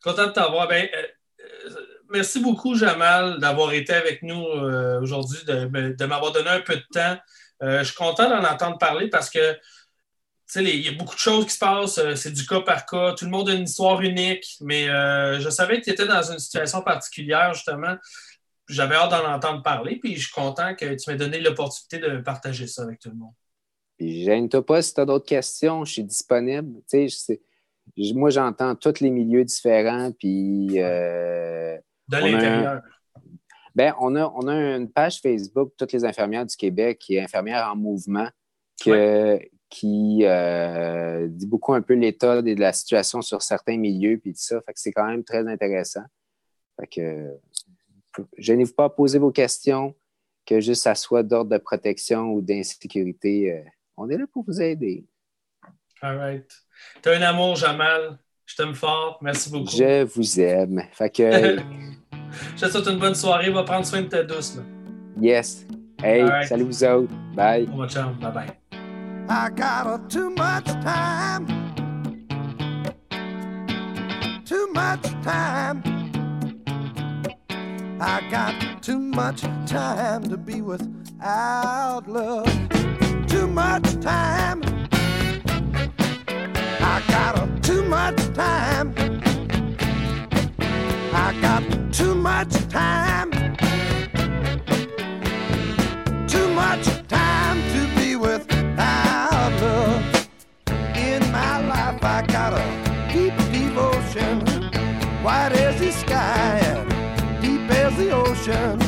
[0.03, 0.67] Content de t'avoir.
[0.67, 1.07] Ben, euh,
[2.11, 4.43] merci beaucoup, Jamal, d'avoir été avec nous
[5.01, 7.17] aujourd'hui, de, m'avoir donné un peu de temps.
[7.61, 9.57] je suis content d'en entendre parler parce que
[10.55, 13.13] il y a beaucoup de choses qui se passent, c'est du cas par cas.
[13.13, 16.39] Tout le monde a une histoire unique, mais je savais que tu étais dans une
[16.39, 17.95] situation particulière, justement
[18.71, 22.17] j'avais hâte d'en entendre parler, puis je suis content que tu m'aies donné l'opportunité de
[22.17, 23.33] partager ça avec tout le monde.
[23.97, 26.81] Puis gêne-toi pas si tu as d'autres questions, je suis disponible.
[26.89, 27.41] Tu sais,
[28.13, 30.81] moi, j'entends tous les milieux différents, puis...
[30.81, 31.40] Euh,
[32.11, 32.81] de l'intérieur.
[33.73, 37.21] Ben, on a, on a une page Facebook, Toutes les infirmières du Québec, qui est
[37.21, 38.27] Infirmière en mouvement,
[38.83, 39.39] que,
[39.69, 44.41] qui euh, dit beaucoup un peu l'état de la situation sur certains milieux, puis tout
[44.41, 44.61] ça.
[44.65, 46.03] Fait que c'est quand même très intéressant.
[46.79, 47.39] Fait que
[48.37, 49.95] je n'ai pas à poser vos questions,
[50.45, 53.53] que juste ça soit d'ordre de protection ou d'insécurité.
[53.53, 53.63] Euh,
[53.95, 55.05] on est là pour vous aider.
[56.01, 56.51] All right.
[57.01, 58.17] Tu as un amour, Jamal.
[58.45, 59.19] Je t'aime fort.
[59.21, 59.69] Merci beaucoup.
[59.69, 60.83] Je vous aime.
[60.91, 61.57] Fait que.
[62.55, 63.49] je te souhaite une bonne soirée.
[63.51, 64.59] Va prendre soin de ta douce.
[65.19, 65.65] Yes.
[66.03, 67.13] Hey, salut vous autres.
[67.35, 67.67] Bye.
[67.67, 68.47] Bye bye.
[69.29, 71.45] I got too much time.
[74.45, 75.81] Too much time.
[78.01, 82.49] I got too much time to be without love.
[83.27, 84.63] Too much time.
[86.81, 88.93] I got a, too much time.
[91.13, 93.31] I got too much time.
[96.27, 100.29] Too much time to be without love.
[100.95, 102.63] In my life, I got a
[103.11, 104.39] deep devotion,
[105.23, 108.81] wide as the sky and deep as the ocean.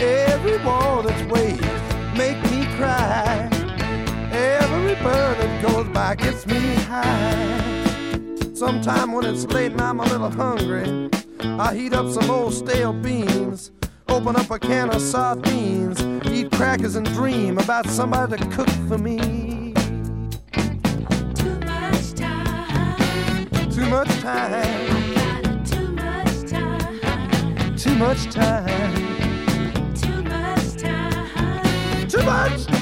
[0.00, 1.62] Every wall that's waves
[2.16, 3.48] make me cry.
[4.30, 7.57] Every bird that goes by gets me high.
[8.58, 11.08] Sometime when it's late and I'm a little hungry,
[11.60, 13.70] I heat up some old stale beans.
[14.08, 18.98] Open up a can of sardines, eat crackers and dream about somebody to cook for
[18.98, 19.74] me.
[21.36, 23.48] Too much time.
[23.70, 27.76] Too much time too much time.
[27.76, 28.24] Too much
[30.74, 32.08] time.
[32.08, 32.77] Too much time.